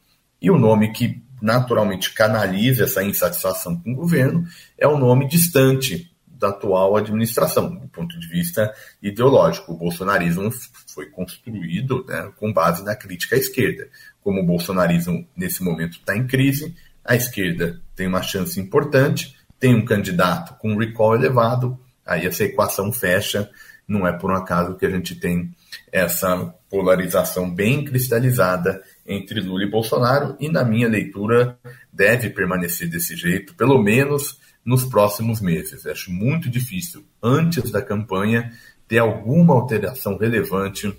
e 0.40 0.50
o 0.50 0.58
nome 0.58 0.92
que 0.92 1.22
naturalmente 1.42 2.12
canaliza 2.14 2.84
essa 2.84 3.02
insatisfação 3.02 3.76
com 3.80 3.92
o 3.92 3.96
governo 3.96 4.46
é 4.78 4.86
o 4.86 4.96
nome 4.96 5.26
distante 5.28 6.10
da 6.26 6.48
atual 6.48 6.96
administração, 6.96 7.74
do 7.74 7.88
ponto 7.88 8.18
de 8.18 8.28
vista 8.28 8.72
ideológico. 9.02 9.72
O 9.72 9.76
bolsonarismo 9.76 10.50
foi 10.86 11.06
construído 11.06 12.04
né, 12.06 12.30
com 12.36 12.52
base 12.52 12.84
na 12.84 12.94
crítica 12.94 13.36
à 13.36 13.38
esquerda. 13.38 13.88
Como 14.22 14.40
o 14.40 14.46
bolsonarismo, 14.46 15.26
nesse 15.36 15.62
momento, 15.62 15.98
está 15.98 16.16
em 16.16 16.26
crise, 16.26 16.74
a 17.04 17.14
esquerda 17.14 17.80
tem 17.94 18.06
uma 18.06 18.22
chance 18.22 18.58
importante, 18.58 19.36
tem 19.60 19.74
um 19.74 19.84
candidato 19.84 20.54
com 20.58 20.76
recall 20.76 21.14
elevado, 21.14 21.78
aí 22.04 22.26
essa 22.26 22.44
equação 22.44 22.92
fecha. 22.92 23.50
Não 23.86 24.06
é 24.06 24.12
por 24.12 24.30
um 24.30 24.34
acaso 24.34 24.76
que 24.76 24.86
a 24.86 24.90
gente 24.90 25.14
tem 25.14 25.54
essa 25.92 26.54
polarização 26.70 27.54
bem 27.54 27.84
cristalizada 27.84 28.82
entre 29.06 29.40
Lula 29.40 29.64
e 29.64 29.70
Bolsonaro, 29.70 30.34
e 30.40 30.48
na 30.48 30.64
minha 30.64 30.88
leitura 30.88 31.58
deve 31.92 32.30
permanecer 32.30 32.88
desse 32.88 33.14
jeito, 33.14 33.54
pelo 33.54 33.82
menos 33.82 34.40
nos 34.64 34.84
próximos 34.84 35.40
meses. 35.40 35.86
Acho 35.86 36.10
muito 36.10 36.48
difícil, 36.48 37.04
antes 37.22 37.70
da 37.70 37.82
campanha, 37.82 38.50
ter 38.88 38.98
alguma 38.98 39.52
alteração 39.52 40.16
relevante 40.16 40.98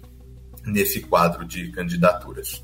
nesse 0.64 1.02
quadro 1.02 1.44
de 1.44 1.72
candidaturas. 1.72 2.64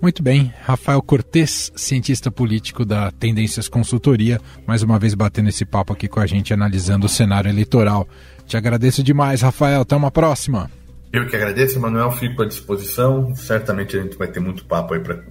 Muito 0.00 0.22
bem, 0.22 0.52
Rafael 0.62 1.02
Cortes, 1.02 1.70
cientista 1.76 2.30
político 2.30 2.86
da 2.86 3.10
Tendências 3.10 3.68
Consultoria, 3.68 4.40
mais 4.66 4.82
uma 4.82 4.98
vez 4.98 5.14
batendo 5.14 5.50
esse 5.50 5.66
papo 5.66 5.92
aqui 5.92 6.08
com 6.08 6.20
a 6.20 6.26
gente, 6.26 6.54
analisando 6.54 7.04
o 7.04 7.08
cenário 7.08 7.50
eleitoral. 7.50 8.08
Te 8.46 8.56
agradeço 8.56 9.02
demais, 9.02 9.42
Rafael. 9.42 9.82
Até 9.82 9.94
uma 9.94 10.10
próxima. 10.10 10.70
Eu 11.12 11.26
que 11.26 11.36
agradeço, 11.36 11.78
Manuel. 11.78 12.10
Fico 12.12 12.42
à 12.42 12.46
disposição. 12.46 13.34
Certamente 13.36 13.96
a 13.96 14.02
gente 14.02 14.16
vai 14.16 14.28
ter 14.28 14.40
muito 14.40 14.64
papo 14.64 14.94
aí 14.94 15.00
para 15.00 15.22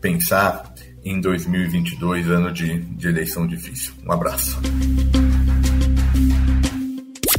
pensar 0.00 0.74
em 1.04 1.20
2022, 1.20 2.28
ano 2.28 2.52
de, 2.52 2.80
de 2.80 3.06
eleição 3.06 3.46
difícil. 3.46 3.94
Um 4.04 4.12
abraço. 4.12 4.58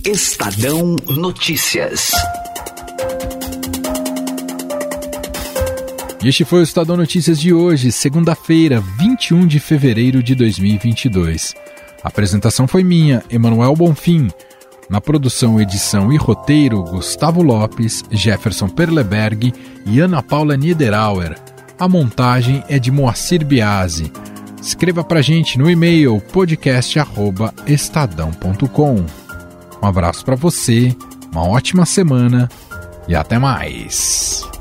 Estadão 0.05 0.95
Notícias. 1.09 2.11
E 6.21 6.27
este 6.27 6.43
foi 6.43 6.59
o 6.61 6.63
Estadão 6.63 6.97
Notícias 6.97 7.39
de 7.39 7.53
hoje, 7.53 7.91
segunda-feira, 7.91 8.81
21 8.99 9.45
de 9.45 9.59
fevereiro 9.59 10.23
de 10.23 10.33
2022. 10.33 11.53
A 12.03 12.07
apresentação 12.07 12.67
foi 12.67 12.83
minha, 12.83 13.23
Emanuel 13.29 13.75
Bonfim. 13.75 14.27
Na 14.89 14.99
produção, 14.99 15.61
edição 15.61 16.11
e 16.11 16.17
roteiro, 16.17 16.81
Gustavo 16.83 17.43
Lopes, 17.43 18.03
Jefferson 18.09 18.67
Perleberg 18.67 19.53
e 19.85 19.99
Ana 19.99 20.23
Paula 20.23 20.57
Niederauer. 20.57 21.35
A 21.77 21.87
montagem 21.87 22.63
é 22.67 22.79
de 22.79 22.89
Moacir 22.89 23.45
Biasi. 23.45 24.11
Escreva 24.59 25.03
pra 25.03 25.21
gente 25.21 25.59
no 25.59 25.69
e-mail 25.69 26.19
podcast@estadão.com. 26.33 29.05
Um 29.83 29.85
abraço 29.85 30.25
para 30.25 30.35
você, 30.35 30.95
uma 31.31 31.47
ótima 31.47 31.85
semana 31.85 32.49
e 33.07 33.15
até 33.15 33.37
mais. 33.37 34.56